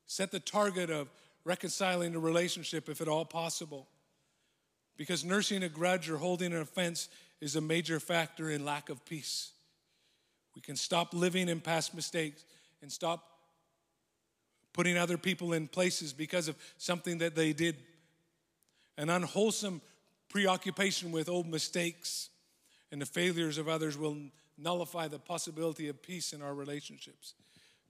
Set 0.05 0.29
the 0.31 0.39
target 0.39 0.91
of 0.91 1.09
reconciling 1.43 2.11
the 2.11 2.19
relationship 2.19 2.87
if 2.89 3.01
at 3.01 3.07
all 3.07 3.25
possible. 3.25 3.87
Because 4.97 5.25
nursing 5.25 5.63
a 5.63 5.69
grudge 5.69 6.11
or 6.11 6.17
holding 6.17 6.53
an 6.53 6.61
offense 6.61 7.09
is 7.39 7.55
a 7.55 7.61
major 7.61 7.99
factor 7.99 8.51
in 8.51 8.63
lack 8.63 8.89
of 8.89 9.03
peace. 9.03 9.53
We 10.55 10.61
can 10.61 10.75
stop 10.75 11.13
living 11.13 11.49
in 11.49 11.61
past 11.61 11.93
mistakes 11.93 12.43
and 12.81 12.91
stop 12.91 13.25
putting 14.73 14.97
other 14.97 15.17
people 15.17 15.53
in 15.53 15.67
places 15.67 16.13
because 16.13 16.47
of 16.47 16.55
something 16.77 17.19
that 17.19 17.35
they 17.35 17.53
did. 17.53 17.77
An 18.97 19.09
unwholesome 19.09 19.81
preoccupation 20.29 21.11
with 21.11 21.29
old 21.29 21.47
mistakes 21.47 22.29
and 22.91 23.01
the 23.01 23.05
failures 23.05 23.57
of 23.57 23.67
others 23.67 23.97
will 23.97 24.17
nullify 24.57 25.07
the 25.07 25.19
possibility 25.19 25.87
of 25.87 26.01
peace 26.01 26.33
in 26.33 26.41
our 26.41 26.53
relationships. 26.53 27.33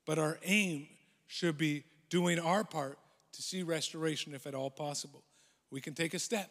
But 0.05 0.19
our 0.19 0.39
aim 0.43 0.87
should 1.27 1.57
be 1.57 1.83
doing 2.09 2.39
our 2.39 2.63
part 2.63 2.97
to 3.33 3.41
see 3.41 3.63
restoration 3.63 4.33
if 4.33 4.45
at 4.45 4.55
all 4.55 4.69
possible. 4.69 5.23
We 5.69 5.81
can 5.81 5.93
take 5.93 6.13
a 6.13 6.19
step, 6.19 6.49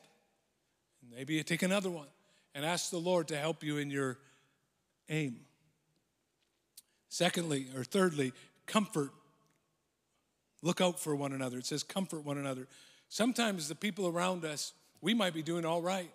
maybe 1.14 1.42
take 1.42 1.62
another 1.62 1.90
one, 1.90 2.08
and 2.54 2.64
ask 2.64 2.90
the 2.90 2.98
Lord 2.98 3.28
to 3.28 3.36
help 3.36 3.62
you 3.62 3.76
in 3.76 3.90
your 3.90 4.18
aim. 5.08 5.40
Secondly, 7.10 7.66
or 7.76 7.82
thirdly, 7.82 8.32
comfort. 8.66 9.10
Look 10.62 10.80
out 10.80 10.98
for 10.98 11.14
one 11.14 11.32
another. 11.32 11.58
It 11.58 11.66
says, 11.66 11.82
comfort 11.82 12.24
one 12.24 12.38
another. 12.38 12.68
Sometimes 13.08 13.68
the 13.68 13.74
people 13.74 14.06
around 14.06 14.44
us, 14.44 14.72
we 15.00 15.12
might 15.12 15.34
be 15.34 15.42
doing 15.42 15.64
all 15.64 15.82
right, 15.82 16.10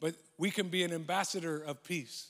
but 0.00 0.14
we 0.38 0.50
can 0.50 0.68
be 0.68 0.82
an 0.82 0.92
ambassador 0.92 1.62
of 1.62 1.84
peace. 1.84 2.28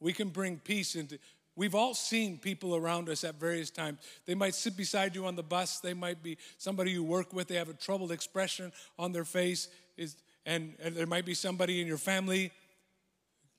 We 0.00 0.14
can 0.14 0.30
bring 0.30 0.56
peace 0.56 0.96
into. 0.96 1.18
We've 1.56 1.74
all 1.74 1.92
seen 1.92 2.38
people 2.38 2.74
around 2.74 3.10
us 3.10 3.22
at 3.22 3.34
various 3.34 3.68
times. 3.68 3.98
They 4.24 4.34
might 4.34 4.54
sit 4.54 4.74
beside 4.74 5.14
you 5.14 5.26
on 5.26 5.36
the 5.36 5.42
bus. 5.42 5.78
They 5.80 5.92
might 5.92 6.22
be 6.22 6.38
somebody 6.56 6.92
you 6.92 7.04
work 7.04 7.34
with. 7.34 7.48
They 7.48 7.56
have 7.56 7.68
a 7.68 7.74
troubled 7.74 8.12
expression 8.12 8.72
on 8.98 9.12
their 9.12 9.26
face. 9.26 9.68
Is, 9.98 10.16
and, 10.46 10.74
and 10.82 10.96
there 10.96 11.06
might 11.06 11.26
be 11.26 11.34
somebody 11.34 11.82
in 11.82 11.86
your 11.86 11.98
family. 11.98 12.50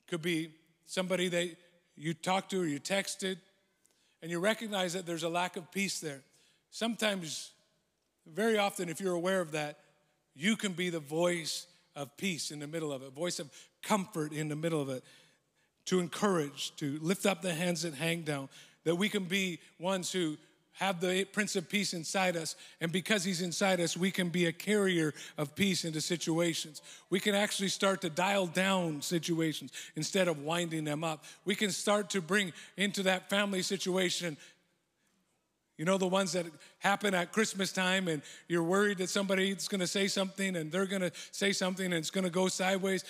Could 0.08 0.24
be 0.24 0.56
somebody 0.88 1.28
that 1.28 1.50
you 1.95 2.15
talked 2.15 2.50
to 2.52 2.63
or 2.63 2.65
you 2.65 2.80
texted 2.80 3.38
and 4.22 4.30
you 4.30 4.40
recognize 4.40 4.94
that 4.94 5.06
there's 5.06 5.24
a 5.24 5.30
lack 5.30 5.58
of 5.58 5.72
peace 5.72 6.00
there. 6.00 6.22
Sometimes, 6.70 7.52
very 8.26 8.58
often, 8.58 8.90
if 8.90 9.02
you're 9.02 9.16
aware 9.16 9.42
of 9.42 9.52
that, 9.52 9.80
you 10.36 10.56
can 10.56 10.74
be 10.74 10.90
the 10.90 11.00
voice 11.00 11.68
of 11.96 12.16
peace 12.18 12.52
in 12.52 12.60
the 12.60 12.68
middle 12.68 12.94
of 12.94 13.04
it, 13.04 13.12
voice 13.14 13.40
of 13.40 13.52
comfort 13.84 14.32
in 14.32 14.48
the 14.48 14.56
middle 14.56 14.82
of 14.82 14.90
it, 14.90 15.04
to 15.86 16.00
encourage, 16.00 16.76
to 16.78 17.00
lift 17.02 17.26
up 17.26 17.42
the 17.42 17.54
hands 17.54 17.82
that 17.82 17.94
hang 17.94 18.22
down, 18.22 18.48
that 18.84 18.96
we 18.96 19.10
can 19.10 19.26
be 19.26 19.60
ones 19.80 20.12
who 20.12 20.38
have 20.74 21.02
the 21.02 21.26
Prince 21.26 21.56
of 21.56 21.70
Peace 21.70 21.94
inside 21.94 22.36
us. 22.36 22.56
And 22.80 22.92
because 22.92 23.24
He's 23.24 23.42
inside 23.42 23.80
us, 23.80 23.98
we 23.98 24.12
can 24.12 24.30
be 24.30 24.46
a 24.46 24.52
carrier 24.52 25.14
of 25.38 25.56
peace 25.56 25.86
into 25.86 26.02
situations. 26.02 26.82
We 27.10 27.20
can 27.20 27.36
actually 27.36 27.70
start 27.70 28.02
to 28.02 28.10
dial 28.10 28.48
down 28.48 29.02
situations 29.02 29.72
instead 29.96 30.28
of 30.28 30.40
winding 30.40 30.86
them 30.86 31.04
up. 31.04 31.24
We 31.46 31.56
can 31.56 31.72
start 31.72 32.10
to 32.12 32.22
bring 32.22 32.54
into 32.78 33.04
that 33.04 33.30
family 33.30 33.62
situation. 33.62 34.38
You 35.78 35.86
know, 35.86 35.98
the 35.98 36.08
ones 36.08 36.34
that 36.34 36.46
happen 36.80 37.14
at 37.14 37.32
Christmas 37.32 37.72
time, 37.72 38.08
and 38.08 38.22
you're 38.48 38.64
worried 38.64 39.00
that 39.00 39.10
somebody's 39.10 39.68
gonna 39.68 39.88
say 39.88 40.08
something 40.08 40.56
and 40.56 40.72
they're 40.72 40.86
gonna 40.86 41.12
say 41.32 41.54
something 41.54 41.86
and 41.86 41.96
it's 41.96 42.12
gonna 42.12 42.30
go 42.30 42.48
sideways. 42.48 43.04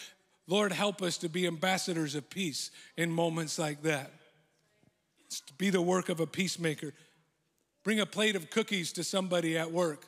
Lord, 0.48 0.72
help 0.72 1.02
us 1.02 1.18
to 1.20 1.30
be 1.30 1.48
ambassadors 1.48 2.16
of 2.16 2.30
peace 2.30 2.72
in 2.98 3.12
moments 3.12 3.60
like 3.60 3.84
that. 3.84 4.12
It's 5.26 5.42
to 5.42 5.54
be 5.54 5.70
the 5.70 5.82
work 5.82 6.10
of 6.10 6.20
a 6.20 6.28
peacemaker. 6.28 6.94
Bring 7.84 8.00
a 8.00 8.06
plate 8.06 8.36
of 8.36 8.50
cookies 8.50 8.92
to 8.94 9.04
somebody 9.04 9.58
at 9.58 9.72
work. 9.72 10.06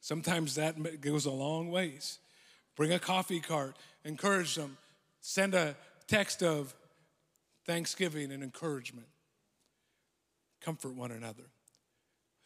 Sometimes 0.00 0.56
that 0.56 1.00
goes 1.00 1.24
a 1.24 1.30
long 1.30 1.70
ways. 1.70 2.18
Bring 2.76 2.92
a 2.92 2.98
coffee 2.98 3.40
cart, 3.40 3.76
encourage 4.04 4.54
them, 4.54 4.76
send 5.20 5.54
a 5.54 5.76
text 6.06 6.42
of 6.42 6.74
thanksgiving 7.66 8.30
and 8.30 8.42
encouragement. 8.42 9.06
Comfort 10.60 10.94
one 10.94 11.10
another. 11.10 11.44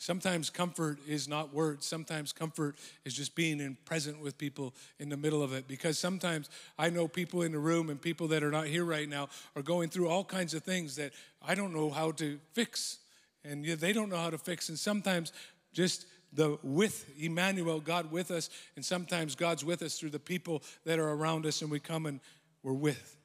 Sometimes 0.01 0.49
comfort 0.49 1.01
is 1.09 1.27
not 1.27 1.53
words. 1.53 1.85
Sometimes 1.85 2.33
comfort 2.33 2.77
is 3.05 3.15
just 3.15 3.35
being 3.35 3.59
in 3.59 3.77
present 3.85 4.21
with 4.21 4.39
people 4.39 4.73
in 5.01 5.09
the 5.09 5.17
middle 5.17 5.43
of 5.43 5.53
it. 5.53 5.67
Because 5.67 5.99
sometimes 5.99 6.49
I 6.79 6.89
know 6.89 7.09
people 7.09 7.43
in 7.43 7.51
the 7.51 7.59
room 7.59 7.91
and 7.91 8.01
people 8.01 8.29
that 8.29 8.45
are 8.45 8.51
not 8.53 8.69
here 8.69 8.85
right 8.85 9.09
now 9.09 9.29
are 9.57 9.63
going 9.63 9.89
through 9.89 10.09
all 10.09 10.23
kinds 10.23 10.55
of 10.55 10.63
things 10.63 10.95
that 10.97 11.13
I 11.43 11.57
don't 11.57 11.75
know 11.75 11.91
how 11.91 12.13
to 12.13 12.39
fix. 12.53 12.99
And 13.45 13.65
they 13.65 13.93
don't 13.93 14.09
know 14.09 14.17
how 14.17 14.31
to 14.31 14.39
fix. 14.39 14.69
And 14.69 14.79
sometimes 14.79 15.33
just 15.73 16.07
the 16.33 16.59
with 16.63 17.11
Emmanuel, 17.19 17.81
God 17.81 18.13
with 18.13 18.31
us, 18.31 18.51
and 18.77 18.85
sometimes 18.85 19.35
God's 19.35 19.65
with 19.65 19.83
us 19.83 19.99
through 19.99 20.11
the 20.11 20.21
people 20.21 20.63
that 20.85 21.01
are 21.01 21.11
around 21.11 21.45
us 21.45 21.61
and 21.61 21.71
we 21.71 21.81
come 21.81 22.07
and 22.07 22.21
we're 22.63 22.73
with. 22.73 23.17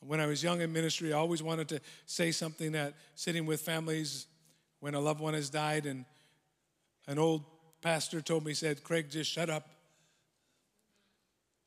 When 0.00 0.20
I 0.20 0.26
was 0.26 0.44
young 0.44 0.60
in 0.60 0.72
ministry, 0.72 1.12
I 1.12 1.16
always 1.16 1.42
wanted 1.42 1.68
to 1.70 1.80
say 2.04 2.30
something 2.30 2.72
that 2.72 2.94
sitting 3.16 3.46
with 3.46 3.62
families 3.62 4.26
when 4.80 4.94
a 4.94 5.00
loved 5.00 5.20
one 5.20 5.34
has 5.34 5.50
died, 5.50 5.86
and 5.86 6.04
an 7.06 7.18
old 7.18 7.44
pastor 7.82 8.20
told 8.20 8.44
me, 8.44 8.54
said, 8.54 8.82
Craig, 8.82 9.10
just 9.10 9.30
shut 9.30 9.50
up. 9.50 9.68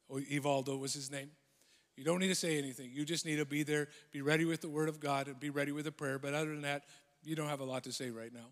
Oh, 0.10 0.20
Evaldo 0.32 0.80
was 0.80 0.94
his 0.94 1.12
name. 1.12 1.30
You 1.96 2.04
don't 2.04 2.20
need 2.20 2.30
to 2.30 2.36
say 2.36 2.58
anything. 2.58 2.92
You 2.94 3.04
just 3.04 3.26
need 3.26 3.38
to 3.38 3.46
be 3.46 3.64
there, 3.64 3.90
be 4.12 4.22
ready 4.22 4.46
with 4.46 4.62
the 4.62 4.70
word 4.70 4.90
of 4.90 5.00
God, 5.00 5.28
and 5.28 5.40
be 5.40 5.50
ready 5.50 5.72
with 5.72 5.86
a 5.86 5.92
prayer. 5.92 6.18
But 6.18 6.34
other 6.34 6.50
than 6.50 6.62
that, 6.62 6.84
you 7.24 7.36
don't 7.36 7.50
have 7.50 7.60
a 7.60 7.66
lot 7.66 7.84
to 7.84 7.92
say 7.92 8.10
right 8.10 8.34
now. 8.34 8.48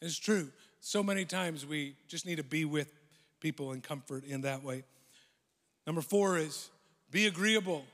It's 0.00 0.18
true. 0.18 0.50
So 0.80 1.02
many 1.02 1.24
times 1.24 1.66
we 1.66 1.96
just 2.08 2.26
need 2.26 2.36
to 2.36 2.42
be 2.42 2.64
with 2.64 2.92
people 3.40 3.72
and 3.72 3.82
comfort 3.82 4.24
in 4.24 4.42
that 4.42 4.62
way. 4.62 4.84
Number 5.86 6.00
four 6.00 6.38
is 6.38 6.70
be 7.10 7.26
agreeable 7.26 7.84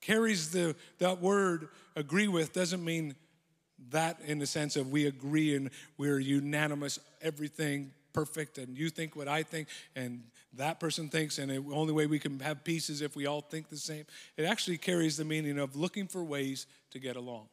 carries 0.00 0.50
the, 0.50 0.74
that 0.98 1.20
word 1.20 1.68
agree 1.96 2.28
with 2.28 2.52
doesn't 2.52 2.84
mean 2.84 3.14
that 3.90 4.20
in 4.26 4.38
the 4.38 4.46
sense 4.46 4.76
of 4.76 4.90
we 4.90 5.06
agree 5.06 5.56
and 5.56 5.70
we're 5.96 6.18
unanimous, 6.18 6.98
everything 7.22 7.92
perfect, 8.12 8.58
and 8.58 8.76
you 8.76 8.90
think 8.90 9.16
what 9.16 9.28
I 9.28 9.42
think, 9.42 9.68
and 9.94 10.22
that 10.54 10.80
person 10.80 11.08
thinks, 11.08 11.38
and 11.38 11.50
the 11.50 11.64
only 11.72 11.92
way 11.92 12.06
we 12.06 12.18
can 12.18 12.40
have 12.40 12.64
peace 12.64 12.90
is 12.90 13.02
if 13.02 13.14
we 13.14 13.26
all 13.26 13.40
think 13.40 13.68
the 13.68 13.76
same. 13.76 14.04
It 14.36 14.44
actually 14.44 14.78
carries 14.78 15.16
the 15.16 15.24
meaning 15.24 15.58
of 15.58 15.76
looking 15.76 16.08
for 16.08 16.24
ways 16.24 16.66
to 16.90 16.98
get 16.98 17.16
along. 17.16 17.48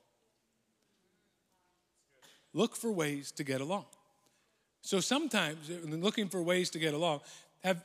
Look 2.53 2.75
for 2.75 2.91
ways 2.91 3.31
to 3.33 3.43
get 3.43 3.61
along. 3.61 3.85
So 4.81 4.99
sometimes, 4.99 5.69
looking 5.85 6.27
for 6.27 6.41
ways 6.41 6.69
to 6.71 6.79
get 6.79 6.93
along, 6.93 7.21
have 7.63 7.83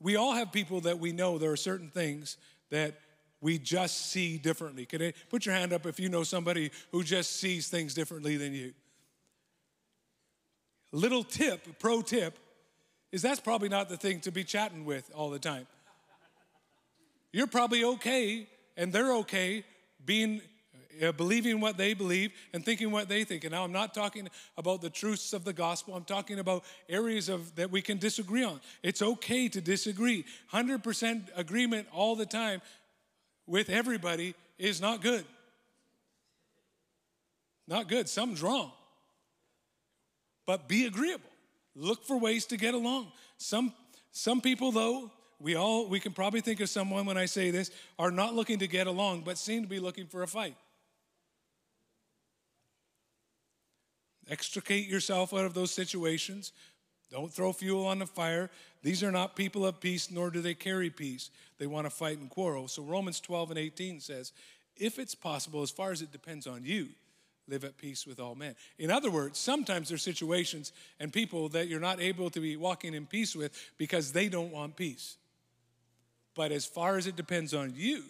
we 0.00 0.16
all 0.16 0.32
have 0.32 0.52
people 0.52 0.80
that 0.82 0.98
we 0.98 1.12
know 1.12 1.38
there 1.38 1.50
are 1.50 1.56
certain 1.56 1.90
things 1.90 2.36
that 2.70 2.94
we 3.40 3.58
just 3.58 4.10
see 4.10 4.38
differently. 4.38 4.84
Can 4.84 5.02
I 5.02 5.12
put 5.30 5.46
your 5.46 5.54
hand 5.54 5.72
up 5.72 5.86
if 5.86 6.00
you 6.00 6.08
know 6.08 6.24
somebody 6.24 6.70
who 6.90 7.04
just 7.04 7.36
sees 7.36 7.68
things 7.68 7.94
differently 7.94 8.36
than 8.36 8.52
you? 8.52 8.72
Little 10.92 11.22
tip, 11.22 11.78
pro 11.78 12.00
tip, 12.02 12.38
is 13.12 13.22
that's 13.22 13.40
probably 13.40 13.68
not 13.68 13.88
the 13.88 13.96
thing 13.96 14.20
to 14.20 14.30
be 14.30 14.44
chatting 14.44 14.84
with 14.84 15.10
all 15.14 15.30
the 15.30 15.38
time. 15.38 15.66
You're 17.32 17.46
probably 17.46 17.84
okay, 17.84 18.46
and 18.76 18.92
they're 18.92 19.12
okay 19.16 19.64
being 20.04 20.40
uh, 21.02 21.12
believing 21.12 21.60
what 21.60 21.76
they 21.76 21.94
believe 21.94 22.32
and 22.52 22.64
thinking 22.64 22.90
what 22.90 23.08
they 23.08 23.24
think. 23.24 23.44
And 23.44 23.52
now 23.52 23.64
I'm 23.64 23.72
not 23.72 23.94
talking 23.94 24.28
about 24.56 24.80
the 24.80 24.90
truths 24.90 25.32
of 25.32 25.44
the 25.44 25.52
gospel. 25.52 25.94
I'm 25.94 26.04
talking 26.04 26.38
about 26.38 26.64
areas 26.88 27.28
of 27.28 27.54
that 27.56 27.70
we 27.70 27.82
can 27.82 27.98
disagree 27.98 28.42
on. 28.42 28.60
It's 28.82 29.02
okay 29.02 29.48
to 29.48 29.60
disagree. 29.60 30.24
100% 30.52 31.28
agreement 31.36 31.86
all 31.92 32.16
the 32.16 32.26
time 32.26 32.60
with 33.48 33.70
everybody 33.70 34.34
is 34.58 34.80
not 34.80 35.02
good. 35.02 35.24
Not 37.66 37.88
good. 37.88 38.08
Something's 38.08 38.42
wrong. 38.42 38.70
But 40.46 40.68
be 40.68 40.86
agreeable. 40.86 41.28
Look 41.74 42.04
for 42.04 42.18
ways 42.18 42.46
to 42.46 42.56
get 42.56 42.74
along. 42.74 43.12
Some 43.36 43.72
some 44.12 44.40
people 44.40 44.72
though, 44.72 45.10
we 45.38 45.54
all 45.54 45.88
we 45.88 46.00
can 46.00 46.12
probably 46.12 46.40
think 46.40 46.60
of 46.60 46.68
someone 46.68 47.06
when 47.06 47.16
I 47.16 47.26
say 47.26 47.50
this 47.50 47.70
are 47.98 48.10
not 48.10 48.34
looking 48.34 48.58
to 48.60 48.66
get 48.66 48.86
along 48.86 49.22
but 49.22 49.38
seem 49.38 49.62
to 49.62 49.68
be 49.68 49.78
looking 49.78 50.06
for 50.06 50.22
a 50.22 50.26
fight. 50.26 50.56
Extricate 54.30 54.88
yourself 54.88 55.32
out 55.32 55.44
of 55.44 55.54
those 55.54 55.70
situations. 55.70 56.52
Don't 57.10 57.32
throw 57.32 57.52
fuel 57.52 57.86
on 57.86 57.98
the 57.98 58.06
fire. 58.06 58.50
These 58.82 59.02
are 59.02 59.12
not 59.12 59.34
people 59.34 59.66
of 59.66 59.80
peace, 59.80 60.10
nor 60.10 60.30
do 60.30 60.40
they 60.40 60.54
carry 60.54 60.90
peace. 60.90 61.30
They 61.58 61.66
want 61.66 61.86
to 61.86 61.90
fight 61.90 62.18
and 62.18 62.28
quarrel. 62.28 62.68
So 62.68 62.82
Romans 62.82 63.20
12 63.20 63.50
and 63.50 63.58
18 63.58 64.00
says, 64.00 64.32
if 64.76 64.98
it's 64.98 65.14
possible, 65.14 65.62
as 65.62 65.70
far 65.70 65.90
as 65.90 66.02
it 66.02 66.12
depends 66.12 66.46
on 66.46 66.64
you, 66.64 66.88
live 67.48 67.64
at 67.64 67.78
peace 67.78 68.06
with 68.06 68.20
all 68.20 68.34
men. 68.34 68.54
In 68.78 68.90
other 68.90 69.10
words, 69.10 69.38
sometimes 69.38 69.88
there's 69.88 70.02
situations 70.02 70.72
and 71.00 71.12
people 71.12 71.48
that 71.50 71.66
you're 71.66 71.80
not 71.80 72.00
able 72.00 72.30
to 72.30 72.40
be 72.40 72.56
walking 72.56 72.94
in 72.94 73.06
peace 73.06 73.34
with 73.34 73.52
because 73.78 74.12
they 74.12 74.28
don't 74.28 74.52
want 74.52 74.76
peace. 74.76 75.16
But 76.34 76.52
as 76.52 76.66
far 76.66 76.96
as 76.96 77.06
it 77.06 77.16
depends 77.16 77.54
on 77.54 77.72
you, 77.74 78.04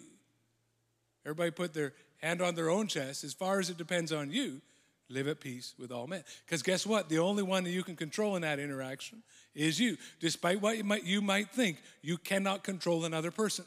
everybody 1.25 1.51
put 1.51 1.73
their 1.73 1.93
hand 2.21 2.41
on 2.41 2.53
their 2.53 2.69
own 2.69 2.87
chest, 2.87 3.23
as 3.23 3.33
far 3.33 3.59
as 3.59 3.69
it 3.69 3.77
depends 3.77 4.11
on 4.11 4.29
you, 4.29 4.61
live 5.09 5.27
at 5.27 5.39
peace 5.39 5.73
with 5.79 5.91
all 5.91 6.07
men. 6.07 6.23
Because 6.45 6.61
guess 6.61 6.85
what? 6.85 7.09
The 7.09 7.19
only 7.19 7.43
one 7.43 7.63
that 7.63 7.71
you 7.71 7.83
can 7.83 7.95
control 7.95 8.35
in 8.35 8.43
that 8.43 8.59
interaction 8.59 9.23
is 9.55 9.79
you. 9.79 9.97
Despite 10.19 10.61
what 10.61 10.77
you 10.77 10.83
might, 10.83 11.03
you 11.03 11.21
might 11.21 11.49
think, 11.49 11.81
you 12.01 12.17
cannot 12.17 12.63
control 12.63 13.05
another 13.05 13.31
person. 13.31 13.65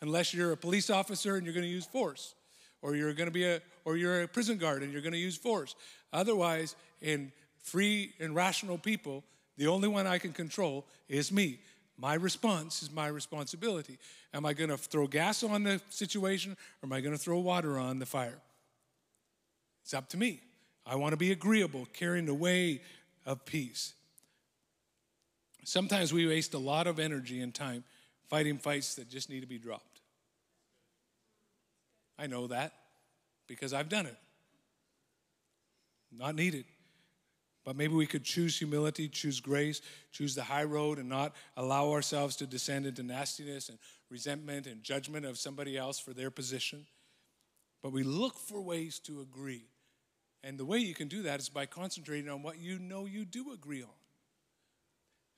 Unless 0.00 0.34
you're 0.34 0.52
a 0.52 0.56
police 0.56 0.90
officer 0.90 1.36
and 1.36 1.46
you're 1.46 1.54
going 1.54 1.66
to 1.66 1.70
use 1.70 1.86
force, 1.86 2.34
or 2.82 2.96
you're 2.96 3.14
going 3.14 3.28
to 3.28 3.32
be 3.32 3.44
a, 3.44 3.60
or 3.84 3.96
you're 3.96 4.22
a 4.22 4.28
prison 4.28 4.58
guard 4.58 4.82
and 4.82 4.92
you're 4.92 5.02
going 5.02 5.12
to 5.12 5.18
use 5.18 5.36
force. 5.36 5.76
Otherwise, 6.12 6.74
in 7.00 7.30
free 7.62 8.12
and 8.18 8.34
rational 8.34 8.76
people, 8.76 9.22
the 9.56 9.68
only 9.68 9.86
one 9.86 10.06
I 10.06 10.18
can 10.18 10.32
control 10.32 10.84
is 11.08 11.30
me. 11.30 11.60
My 11.96 12.14
response 12.14 12.82
is 12.82 12.90
my 12.90 13.06
responsibility. 13.06 13.98
Am 14.34 14.44
I 14.44 14.54
going 14.54 14.70
to 14.70 14.76
throw 14.76 15.06
gas 15.06 15.44
on 15.44 15.62
the 15.62 15.80
situation 15.88 16.52
or 16.82 16.86
am 16.86 16.92
I 16.92 17.00
going 17.00 17.14
to 17.14 17.22
throw 17.22 17.38
water 17.38 17.78
on 17.78 18.00
the 18.00 18.06
fire? 18.06 18.38
It's 19.82 19.94
up 19.94 20.08
to 20.10 20.16
me. 20.16 20.40
I 20.86 20.96
want 20.96 21.12
to 21.12 21.16
be 21.16 21.32
agreeable, 21.32 21.86
carrying 21.92 22.26
the 22.26 22.34
way 22.34 22.82
of 23.24 23.44
peace. 23.44 23.94
Sometimes 25.64 26.12
we 26.12 26.26
waste 26.26 26.54
a 26.54 26.58
lot 26.58 26.86
of 26.86 26.98
energy 26.98 27.40
and 27.40 27.54
time 27.54 27.84
fighting 28.28 28.58
fights 28.58 28.96
that 28.96 29.08
just 29.08 29.30
need 29.30 29.40
to 29.40 29.46
be 29.46 29.58
dropped. 29.58 30.00
I 32.18 32.26
know 32.26 32.48
that 32.48 32.72
because 33.46 33.72
I've 33.72 33.88
done 33.88 34.06
it. 34.06 34.16
Not 36.10 36.34
needed. 36.34 36.64
But 37.64 37.76
maybe 37.76 37.94
we 37.94 38.06
could 38.06 38.24
choose 38.24 38.58
humility, 38.58 39.08
choose 39.08 39.38
grace, 39.38 39.80
choose 40.10 40.34
the 40.34 40.42
high 40.42 40.64
road, 40.64 40.98
and 40.98 41.08
not 41.08 41.34
allow 41.56 41.90
ourselves 41.90 42.34
to 42.36 42.46
descend 42.46 42.86
into 42.86 43.02
nastiness 43.02 43.68
and 43.68 43.78
resentment 44.10 44.66
and 44.66 44.82
judgment 44.82 45.24
of 45.24 45.38
somebody 45.38 45.76
else 45.76 45.98
for 45.98 46.12
their 46.12 46.30
position. 46.30 46.86
But 47.82 47.92
we 47.92 48.02
look 48.02 48.38
for 48.38 48.60
ways 48.60 48.98
to 49.00 49.20
agree. 49.20 49.64
And 50.44 50.58
the 50.58 50.64
way 50.64 50.78
you 50.78 50.94
can 50.94 51.08
do 51.08 51.22
that 51.22 51.40
is 51.40 51.48
by 51.48 51.66
concentrating 51.66 52.30
on 52.30 52.42
what 52.42 52.58
you 52.58 52.78
know 52.78 53.06
you 53.06 53.24
do 53.24 53.52
agree 53.52 53.82
on. 53.82 53.88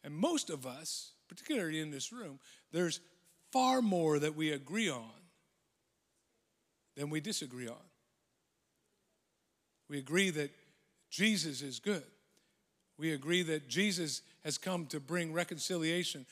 And 0.03 0.15
most 0.15 0.51
of 0.51 0.67
us 0.67 1.15
particularly 1.29 1.81
in 1.81 1.91
this 1.91 2.13
room, 2.13 2.39
there's 2.73 3.01
far 3.53 3.83
more 3.83 4.19
that 4.19 4.37
we 4.37 4.53
agree 4.53 4.91
on 4.91 5.11
than 6.97 7.11
we 7.11 7.21
disagree 7.21 7.69
on. 7.69 7.77
We 9.89 9.99
agree 9.99 10.31
that 10.31 10.51
Jesus 11.11 11.63
is 11.63 11.79
good. 11.79 12.05
We 12.99 13.13
agree 13.13 13.43
that 13.43 13.69
Jesus 13.69 14.23
has 14.45 14.59
come 14.59 14.87
to 14.87 15.01
bring 15.01 15.33
reconciliation 15.33 16.27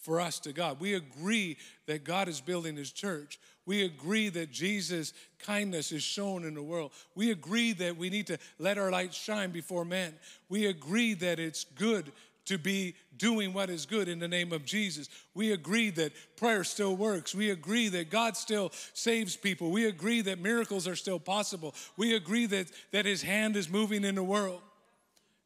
for 0.00 0.20
us 0.20 0.38
to 0.40 0.52
God. 0.52 0.80
We 0.80 0.94
agree 0.94 1.56
that 1.86 2.04
God 2.04 2.28
is 2.28 2.40
building 2.40 2.76
his 2.76 2.90
church. 2.90 3.38
We 3.66 3.84
agree 3.84 4.30
that 4.30 4.50
Jesus' 4.50 5.12
kindness 5.38 5.92
is 5.92 6.02
shown 6.02 6.44
in 6.44 6.54
the 6.54 6.62
world. 6.62 6.92
We 7.14 7.30
agree 7.30 7.72
that 7.74 7.96
we 7.96 8.10
need 8.10 8.26
to 8.28 8.38
let 8.58 8.78
our 8.78 8.90
light 8.90 9.14
shine 9.14 9.50
before 9.50 9.84
men. 9.84 10.14
We 10.48 10.66
agree 10.66 11.14
that 11.14 11.38
it's 11.38 11.64
good 11.64 12.10
to 12.46 12.58
be 12.58 12.94
doing 13.16 13.52
what 13.52 13.70
is 13.70 13.86
good 13.86 14.08
in 14.08 14.18
the 14.18 14.26
name 14.26 14.52
of 14.52 14.64
Jesus. 14.64 15.08
We 15.34 15.52
agree 15.52 15.90
that 15.90 16.12
prayer 16.36 16.64
still 16.64 16.96
works. 16.96 17.34
We 17.34 17.50
agree 17.50 17.88
that 17.90 18.10
God 18.10 18.36
still 18.36 18.72
saves 18.92 19.36
people. 19.36 19.70
We 19.70 19.86
agree 19.86 20.22
that 20.22 20.40
miracles 20.40 20.88
are 20.88 20.96
still 20.96 21.20
possible. 21.20 21.74
We 21.96 22.16
agree 22.16 22.46
that, 22.46 22.66
that 22.92 23.04
His 23.04 23.22
hand 23.22 23.56
is 23.56 23.68
moving 23.68 24.04
in 24.04 24.14
the 24.14 24.24
world. 24.24 24.62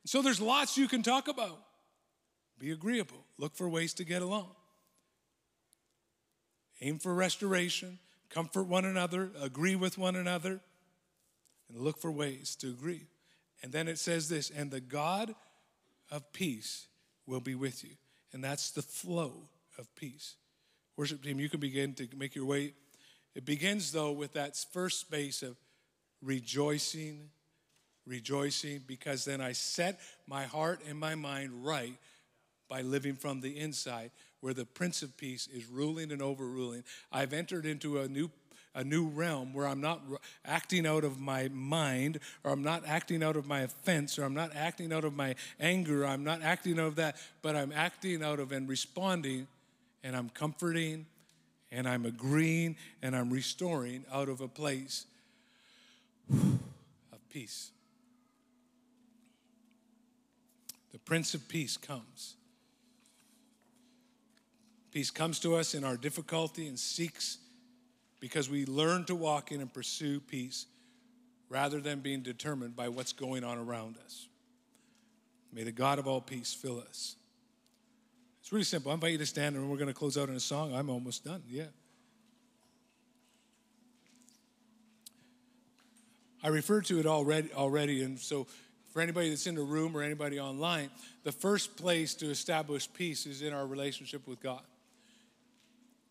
So 0.06 0.22
there's 0.22 0.40
lots 0.40 0.78
you 0.78 0.88
can 0.88 1.02
talk 1.02 1.28
about. 1.28 1.58
Be 2.58 2.70
agreeable. 2.70 3.24
Look 3.38 3.56
for 3.56 3.68
ways 3.68 3.94
to 3.94 4.04
get 4.04 4.22
along. 4.22 4.50
Aim 6.80 6.98
for 6.98 7.14
restoration. 7.14 7.98
Comfort 8.30 8.64
one 8.64 8.84
another. 8.84 9.30
Agree 9.40 9.76
with 9.76 9.98
one 9.98 10.16
another. 10.16 10.60
And 11.68 11.80
look 11.80 12.00
for 12.00 12.10
ways 12.10 12.56
to 12.56 12.68
agree. 12.68 13.06
And 13.62 13.72
then 13.72 13.88
it 13.88 13.98
says 13.98 14.28
this 14.28 14.50
and 14.50 14.70
the 14.70 14.80
God 14.80 15.34
of 16.10 16.32
peace 16.32 16.86
will 17.26 17.40
be 17.40 17.54
with 17.54 17.82
you. 17.82 17.96
And 18.32 18.42
that's 18.42 18.70
the 18.70 18.82
flow 18.82 19.48
of 19.78 19.94
peace. 19.94 20.34
Worship 20.96 21.22
team, 21.22 21.40
you 21.40 21.48
can 21.48 21.60
begin 21.60 21.94
to 21.94 22.08
make 22.16 22.34
your 22.34 22.44
way. 22.44 22.74
It 23.34 23.44
begins, 23.44 23.90
though, 23.90 24.12
with 24.12 24.34
that 24.34 24.56
first 24.72 25.00
space 25.00 25.42
of 25.42 25.56
rejoicing 26.22 27.30
rejoicing 28.06 28.82
because 28.86 29.24
then 29.24 29.40
I 29.40 29.52
set 29.52 30.00
my 30.26 30.44
heart 30.44 30.80
and 30.88 30.98
my 30.98 31.14
mind 31.14 31.64
right 31.64 31.94
by 32.68 32.82
living 32.82 33.14
from 33.14 33.40
the 33.40 33.58
inside 33.58 34.10
where 34.40 34.54
the 34.54 34.64
Prince 34.64 35.02
of 35.02 35.16
Peace 35.16 35.48
is 35.52 35.66
ruling 35.66 36.12
and 36.12 36.20
overruling. 36.20 36.84
I've 37.10 37.32
entered 37.32 37.66
into 37.66 38.00
a 38.00 38.08
new 38.08 38.30
a 38.76 38.82
new 38.82 39.06
realm 39.06 39.54
where 39.54 39.68
I'm 39.68 39.80
not 39.80 40.02
acting 40.44 40.84
out 40.84 41.04
of 41.04 41.20
my 41.20 41.48
mind, 41.52 42.18
or 42.42 42.50
I'm 42.50 42.64
not 42.64 42.82
acting 42.84 43.22
out 43.22 43.36
of 43.36 43.46
my 43.46 43.60
offense, 43.60 44.18
or 44.18 44.24
I'm 44.24 44.34
not 44.34 44.50
acting 44.56 44.92
out 44.92 45.04
of 45.04 45.14
my 45.14 45.36
anger, 45.60 46.04
I'm 46.04 46.24
not 46.24 46.42
acting 46.42 46.80
out 46.80 46.86
of 46.86 46.96
that, 46.96 47.16
but 47.40 47.54
I'm 47.54 47.70
acting 47.70 48.24
out 48.24 48.40
of 48.40 48.50
and 48.50 48.68
responding, 48.68 49.46
and 50.02 50.16
I'm 50.16 50.28
comforting, 50.28 51.06
and 51.70 51.88
I'm 51.88 52.04
agreeing, 52.04 52.74
and 53.00 53.14
I'm 53.14 53.30
restoring 53.30 54.04
out 54.12 54.28
of 54.28 54.40
a 54.40 54.48
place 54.48 55.06
of 56.32 57.28
peace. 57.30 57.70
the 60.94 61.00
Prince 61.00 61.34
of 61.34 61.48
Peace 61.48 61.76
comes. 61.76 62.36
Peace 64.94 65.10
comes 65.10 65.40
to 65.40 65.56
us 65.56 65.74
in 65.74 65.82
our 65.82 65.96
difficulty 65.96 66.68
and 66.68 66.78
seeks 66.78 67.38
because 68.20 68.48
we 68.48 68.64
learn 68.64 69.04
to 69.06 69.16
walk 69.16 69.50
in 69.50 69.60
and 69.60 69.74
pursue 69.74 70.20
peace 70.20 70.66
rather 71.48 71.80
than 71.80 71.98
being 71.98 72.22
determined 72.22 72.76
by 72.76 72.88
what's 72.88 73.12
going 73.12 73.42
on 73.42 73.58
around 73.58 73.96
us. 74.04 74.28
May 75.52 75.64
the 75.64 75.72
God 75.72 75.98
of 75.98 76.06
all 76.06 76.20
peace 76.20 76.54
fill 76.54 76.78
us. 76.78 77.16
It's 78.40 78.52
really 78.52 78.62
simple. 78.62 78.92
I 78.92 78.94
invite 78.94 79.10
you 79.10 79.18
to 79.18 79.26
stand 79.26 79.56
and 79.56 79.68
we're 79.68 79.78
going 79.78 79.88
to 79.88 79.94
close 79.94 80.16
out 80.16 80.28
in 80.28 80.36
a 80.36 80.40
song. 80.40 80.72
I'm 80.72 80.88
almost 80.88 81.24
done. 81.24 81.42
Yeah. 81.48 81.64
I 86.40 86.48
referred 86.48 86.84
to 86.84 87.00
it 87.00 87.06
already 87.06 87.52
already, 87.52 88.04
and 88.04 88.16
so 88.16 88.46
for 88.92 89.02
anybody 89.02 89.30
that's 89.30 89.48
in 89.48 89.56
the 89.56 89.62
room 89.62 89.96
or 89.96 90.02
anybody 90.02 90.38
online, 90.38 90.90
the 91.24 91.32
first 91.32 91.76
place 91.76 92.14
to 92.16 92.30
establish 92.30 92.88
peace 92.92 93.26
is 93.26 93.42
in 93.42 93.52
our 93.52 93.66
relationship 93.66 94.28
with 94.28 94.40
God. 94.40 94.60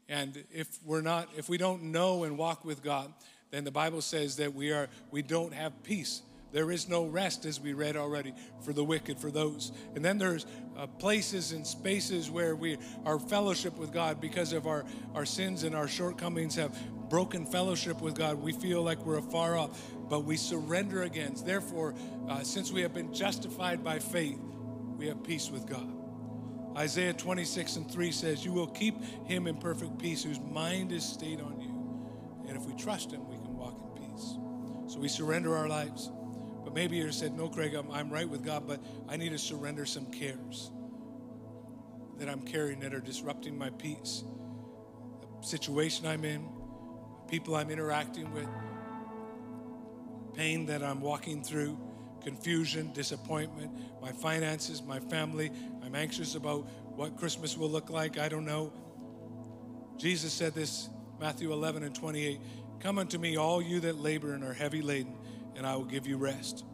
And 0.09 0.43
if 0.51 0.67
we're 0.85 1.01
not, 1.01 1.29
if 1.37 1.49
we 1.49 1.57
don't 1.57 1.83
know 1.83 2.23
and 2.23 2.37
walk 2.37 2.65
with 2.65 2.83
God, 2.83 3.11
then 3.51 3.63
the 3.63 3.71
Bible 3.71 4.01
says 4.01 4.37
that 4.37 4.53
we 4.53 4.71
are, 4.71 4.89
we 5.11 5.21
don't 5.21 5.53
have 5.53 5.83
peace. 5.83 6.21
There 6.51 6.71
is 6.71 6.87
no 6.87 7.05
rest, 7.05 7.45
as 7.45 7.59
we 7.59 7.73
read 7.73 7.95
already, 7.95 8.33
for 8.61 8.73
the 8.73 8.83
wicked, 8.83 9.17
for 9.17 9.31
those. 9.31 9.71
And 9.95 10.05
then 10.05 10.19
there's 10.19 10.45
uh, 10.77 10.85
places 10.85 11.51
and 11.51 11.65
spaces 11.65 12.29
where 12.29 12.55
we, 12.55 12.77
our 13.05 13.17
fellowship 13.17 13.75
with 13.77 13.91
God, 13.91 14.21
because 14.21 14.53
of 14.53 14.67
our, 14.67 14.85
our 15.15 15.25
sins 15.25 15.63
and 15.63 15.75
our 15.75 15.87
shortcomings, 15.87 16.55
have 16.55 16.77
broken 17.09 17.45
fellowship 17.45 18.01
with 18.01 18.13
God. 18.13 18.37
We 18.39 18.53
feel 18.53 18.83
like 18.83 19.03
we're 19.03 19.17
afar 19.17 19.57
off 19.57 19.79
but 20.09 20.25
we 20.25 20.37
surrender 20.37 21.03
against. 21.03 21.45
Therefore, 21.45 21.95
uh, 22.29 22.43
since 22.43 22.71
we 22.71 22.81
have 22.81 22.93
been 22.93 23.13
justified 23.13 23.83
by 23.83 23.99
faith, 23.99 24.39
we 24.97 25.07
have 25.07 25.23
peace 25.23 25.49
with 25.49 25.65
God. 25.65 25.92
Isaiah 26.75 27.13
26 27.13 27.75
and 27.75 27.91
3 27.91 28.12
says, 28.12 28.43
You 28.43 28.51
will 28.51 28.67
keep 28.67 29.03
him 29.25 29.47
in 29.47 29.57
perfect 29.57 29.99
peace 29.99 30.23
whose 30.23 30.39
mind 30.39 30.91
is 30.91 31.05
stayed 31.05 31.39
on 31.39 31.59
you. 31.59 32.47
And 32.47 32.57
if 32.57 32.65
we 32.65 32.73
trust 32.73 33.12
him, 33.12 33.27
we 33.29 33.36
can 33.36 33.55
walk 33.55 33.79
in 33.79 34.03
peace. 34.03 34.38
So 34.88 34.99
we 34.99 35.07
surrender 35.07 35.55
our 35.55 35.67
lives. 35.67 36.12
But 36.63 36.73
maybe 36.73 36.97
you 36.97 37.12
said, 37.12 37.38
No, 37.38 37.47
Craig, 37.47 37.73
I'm, 37.75 37.91
I'm 37.91 38.09
right 38.09 38.27
with 38.27 38.43
God, 38.43 38.67
but 38.67 38.83
I 39.07 39.17
need 39.17 39.29
to 39.29 39.38
surrender 39.38 39.86
some 39.86 40.07
cares 40.07 40.71
that 42.17 42.29
I'm 42.29 42.41
carrying 42.41 42.79
that 42.81 42.93
are 42.93 42.99
disrupting 42.99 43.57
my 43.57 43.69
peace. 43.71 44.23
The 45.41 45.47
situation 45.47 46.05
I'm 46.07 46.25
in, 46.25 46.47
people 47.27 47.55
I'm 47.55 47.69
interacting 47.69 48.31
with, 48.33 48.47
pain 50.33 50.65
that 50.67 50.83
I'm 50.83 51.01
walking 51.01 51.43
through, 51.43 51.77
confusion, 52.23 52.91
disappointment, 52.93 53.71
my 54.01 54.12
finances, 54.12 54.81
my 54.81 54.99
family. 54.99 55.51
I'm 55.83 55.95
anxious 55.95 56.36
about 56.36 56.62
what 56.95 57.17
Christmas 57.17 57.57
will 57.57 57.69
look 57.69 57.89
like. 57.89 58.17
I 58.17 58.29
don't 58.29 58.45
know. 58.45 58.71
Jesus 59.97 60.33
said 60.33 60.53
this, 60.53 60.89
Matthew 61.19 61.51
11 61.53 61.83
and 61.83 61.93
28 61.93 62.39
Come 62.79 62.99
unto 62.99 63.17
me, 63.17 63.38
all 63.38 63.62
you 63.62 63.79
that 63.79 63.97
labor 63.97 64.33
and 64.33 64.43
are 64.43 64.53
heavy 64.53 64.81
laden, 64.81 65.15
and 65.55 65.65
I 65.65 65.73
will 65.77 65.86
give 65.86 66.05
you 66.05 66.17
rest. 66.17 66.65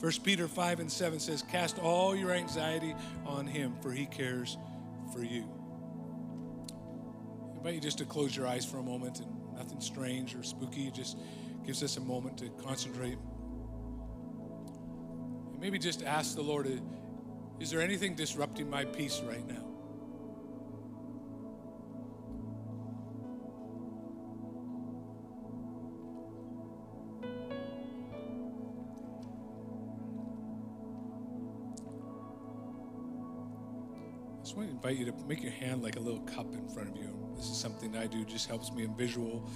1 0.00 0.12
Peter 0.22 0.46
5 0.46 0.80
and 0.80 0.92
7 0.92 1.18
says, 1.18 1.42
Cast 1.42 1.78
all 1.78 2.14
your 2.14 2.30
anxiety 2.32 2.94
on 3.24 3.46
him, 3.46 3.74
for 3.80 3.90
he 3.90 4.04
cares 4.04 4.58
for 5.14 5.22
you. 5.22 5.48
I 7.54 7.56
invite 7.56 7.74
you 7.74 7.80
just 7.80 7.96
to 7.98 8.04
close 8.04 8.36
your 8.36 8.46
eyes 8.46 8.66
for 8.66 8.78
a 8.78 8.82
moment 8.82 9.20
and 9.20 9.54
nothing 9.56 9.80
strange 9.80 10.34
or 10.34 10.42
spooky, 10.42 10.90
just 10.90 11.16
gives 11.64 11.82
us 11.82 11.96
a 11.96 12.00
moment 12.00 12.36
to 12.38 12.50
concentrate. 12.62 13.16
Maybe 15.60 15.78
just 15.78 16.02
ask 16.02 16.34
the 16.34 16.42
Lord, 16.42 16.80
is 17.60 17.70
there 17.70 17.82
anything 17.82 18.14
disrupting 18.14 18.70
my 18.70 18.86
peace 18.86 19.20
right 19.20 19.46
now? 19.46 19.66
I 34.32 34.42
just 34.42 34.56
want 34.56 34.70
to 34.70 34.74
invite 34.74 34.96
you 34.96 35.04
to 35.04 35.12
make 35.28 35.42
your 35.42 35.52
hand 35.52 35.82
like 35.82 35.96
a 35.96 36.00
little 36.00 36.20
cup 36.20 36.54
in 36.54 36.66
front 36.70 36.88
of 36.88 36.96
you. 36.96 37.14
This 37.36 37.50
is 37.50 37.58
something 37.58 37.94
I 37.98 38.06
do, 38.06 38.24
just 38.24 38.48
helps 38.48 38.72
me 38.72 38.84
in 38.84 38.96
visual, 38.96 39.46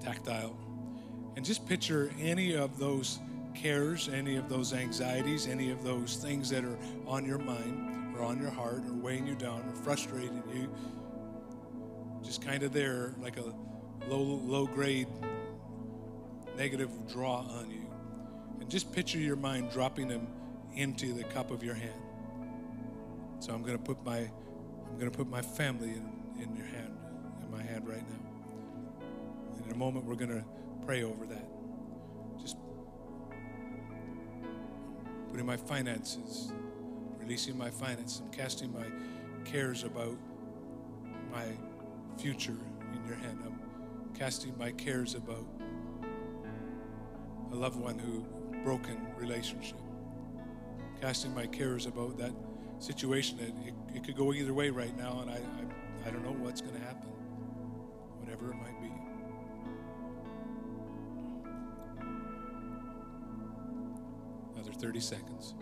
tactile. 0.00 0.58
And 1.36 1.44
just 1.44 1.64
picture 1.68 2.10
any 2.20 2.56
of 2.56 2.76
those 2.76 3.20
cares, 3.62 4.08
any 4.08 4.36
of 4.36 4.48
those 4.48 4.72
anxieties, 4.72 5.46
any 5.46 5.70
of 5.70 5.82
those 5.82 6.16
things 6.16 6.48
that 6.50 6.64
are 6.64 6.78
on 7.06 7.24
your 7.24 7.38
mind 7.38 8.16
or 8.16 8.22
on 8.22 8.40
your 8.40 8.50
heart 8.50 8.82
or 8.86 8.94
weighing 8.94 9.26
you 9.26 9.34
down 9.34 9.62
or 9.68 9.74
frustrating 9.82 10.42
you, 10.54 10.68
just 12.22 12.44
kind 12.44 12.62
of 12.62 12.72
there 12.72 13.14
like 13.20 13.36
a 13.36 13.54
low, 14.08 14.22
low 14.22 14.66
grade 14.66 15.08
negative 16.56 16.90
draw 17.08 17.38
on 17.38 17.70
you. 17.70 17.86
And 18.60 18.68
just 18.68 18.92
picture 18.92 19.18
your 19.18 19.36
mind 19.36 19.70
dropping 19.70 20.08
them 20.08 20.26
into 20.74 21.12
the 21.12 21.24
cup 21.24 21.50
of 21.50 21.62
your 21.62 21.74
hand. 21.74 22.02
So 23.40 23.52
I'm 23.52 23.62
going 23.62 23.78
to 23.78 23.82
put 23.82 24.04
my 24.04 24.18
I'm 24.18 24.98
going 24.98 25.10
to 25.10 25.16
put 25.16 25.28
my 25.28 25.42
family 25.42 25.90
in, 25.90 26.42
in 26.42 26.56
your 26.56 26.66
hand, 26.66 26.96
in 27.44 27.50
my 27.50 27.62
hand 27.62 27.86
right 27.86 28.02
now. 28.08 29.06
And 29.56 29.66
in 29.66 29.72
a 29.72 29.76
moment, 29.76 30.06
we're 30.06 30.14
going 30.14 30.30
to 30.30 30.44
pray 30.86 31.02
over 31.02 31.26
that. 31.26 31.57
Putting 35.38 35.46
my 35.46 35.56
finances, 35.56 36.52
releasing 37.20 37.56
my 37.56 37.70
finances, 37.70 38.22
I'm 38.24 38.30
casting 38.32 38.72
my 38.72 38.86
cares 39.44 39.84
about 39.84 40.16
my 41.30 41.44
future 42.20 42.56
in 42.92 43.06
your 43.06 43.14
hand. 43.14 43.38
I'm 43.46 43.60
casting 44.18 44.52
my 44.58 44.72
cares 44.72 45.14
about 45.14 45.46
a 47.52 47.54
loved 47.54 47.76
one 47.76 48.00
who 48.00 48.24
broken 48.64 48.98
relationship. 49.16 49.78
Casting 51.00 51.32
my 51.36 51.46
cares 51.46 51.86
about 51.86 52.18
that 52.18 52.32
situation. 52.80 53.38
It, 53.38 53.54
it, 53.68 53.74
it 53.98 54.04
could 54.04 54.16
go 54.16 54.32
either 54.32 54.52
way 54.52 54.70
right 54.70 54.96
now, 54.98 55.20
and 55.20 55.30
I, 55.30 55.34
I, 55.34 56.08
I 56.08 56.10
don't 56.10 56.24
know 56.24 56.34
what's 56.44 56.60
going 56.62 56.74
to 56.74 56.80
happen, 56.80 57.10
whatever 58.18 58.50
it 58.50 58.56
might 58.56 58.77
30 64.78 65.00
seconds. 65.00 65.54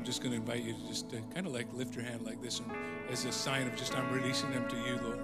I'm 0.00 0.04
just 0.04 0.22
going 0.22 0.30
to 0.30 0.36
invite 0.36 0.62
you 0.62 0.72
to 0.72 0.88
just 0.88 1.12
uh, 1.12 1.16
kind 1.34 1.46
of 1.46 1.52
like 1.52 1.66
lift 1.74 1.94
your 1.94 2.04
hand 2.04 2.24
like 2.24 2.40
this 2.40 2.60
and 2.60 2.70
as 3.10 3.24
a 3.24 3.32
sign 3.32 3.66
of 3.66 3.76
just 3.76 3.94
I'm 3.96 4.10
releasing 4.12 4.50
them 4.50 4.68
to 4.68 4.76
you, 4.76 4.98
Lord. 5.02 5.20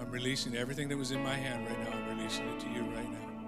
I'm 0.00 0.10
releasing 0.10 0.56
everything 0.56 0.88
that 0.88 0.96
was 0.96 1.10
in 1.10 1.22
my 1.22 1.34
hand 1.34 1.66
right 1.66 1.78
now. 1.80 1.96
I'm 1.96 2.18
releasing 2.18 2.48
it 2.48 2.60
to 2.60 2.68
you 2.70 2.82
right 2.82 3.08
now. 3.10 3.41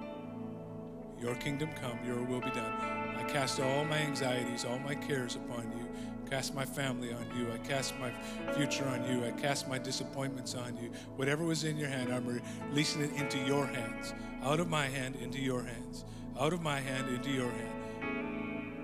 Your 1.25 1.35
kingdom 1.37 1.71
come, 1.81 1.99
your 2.07 2.23
will 2.23 2.43
be 2.43 2.51
done. 2.51 2.71
I 3.19 3.25
cast 3.27 3.59
all 3.59 3.83
my 3.87 3.97
anxieties, 3.97 4.67
all 4.67 4.79
my 4.81 4.95
cares 4.95 5.37
upon 5.37 5.63
you. 5.73 5.89
I 6.23 6.29
Cast 6.29 6.55
my 6.55 6.67
family 6.67 7.15
on 7.15 7.27
you. 7.35 7.51
I 7.51 7.57
cast 7.67 7.95
my 7.99 8.11
future 8.53 8.87
on 8.87 9.11
you. 9.11 9.25
I 9.25 9.31
cast 9.31 9.67
my 9.67 9.79
disappointments 9.79 10.55
on 10.55 10.77
you. 10.77 10.91
Whatever 11.17 11.45
was 11.45 11.65
in 11.65 11.79
your 11.79 11.89
hand, 11.89 12.13
I'm 12.13 12.27
releasing 12.27 13.01
it 13.01 13.13
into 13.15 13.39
your 13.39 13.65
hands. 13.65 14.13
Out 14.43 14.61
of 14.61 14.69
my 14.69 14.87
hand 14.87 15.17
into 15.17 15.41
your 15.41 15.63
hands. 15.63 16.05
Out 16.39 16.53
of 16.53 16.61
my 16.61 16.79
hand 16.79 17.09
into 17.09 17.31
your 17.31 17.51
hand. 17.51 18.75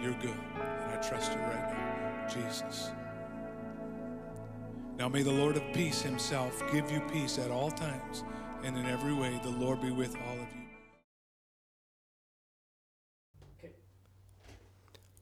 You're 0.00 0.14
good. 0.14 0.30
And 0.30 0.92
I 0.92 1.02
trust 1.02 1.32
you 1.32 1.38
right 1.40 1.72
now. 1.72 2.28
Jesus. 2.28 2.92
Now 4.96 5.08
may 5.08 5.22
the 5.22 5.32
Lord 5.32 5.56
of 5.56 5.64
peace 5.72 6.02
himself 6.02 6.62
give 6.70 6.88
you 6.92 7.00
peace 7.12 7.36
at 7.38 7.50
all 7.50 7.72
times 7.72 8.22
and 8.64 8.76
in 8.76 8.86
every 8.86 9.14
way. 9.14 9.38
The 9.42 9.50
Lord 9.50 9.80
be 9.80 9.90
with 9.90 10.16
all 10.16 10.34
of 10.34 10.38
you. 10.40 10.64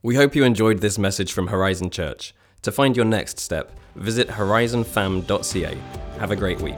We 0.01 0.15
hope 0.15 0.35
you 0.35 0.43
enjoyed 0.43 0.79
this 0.79 0.97
message 0.97 1.31
from 1.31 1.47
Horizon 1.47 1.89
Church. 1.89 2.33
To 2.63 2.71
find 2.71 2.95
your 2.95 3.05
next 3.05 3.39
step, 3.39 3.71
visit 3.95 4.27
horizonfam.ca. 4.27 5.77
Have 6.19 6.31
a 6.31 6.35
great 6.35 6.61
week. 6.61 6.75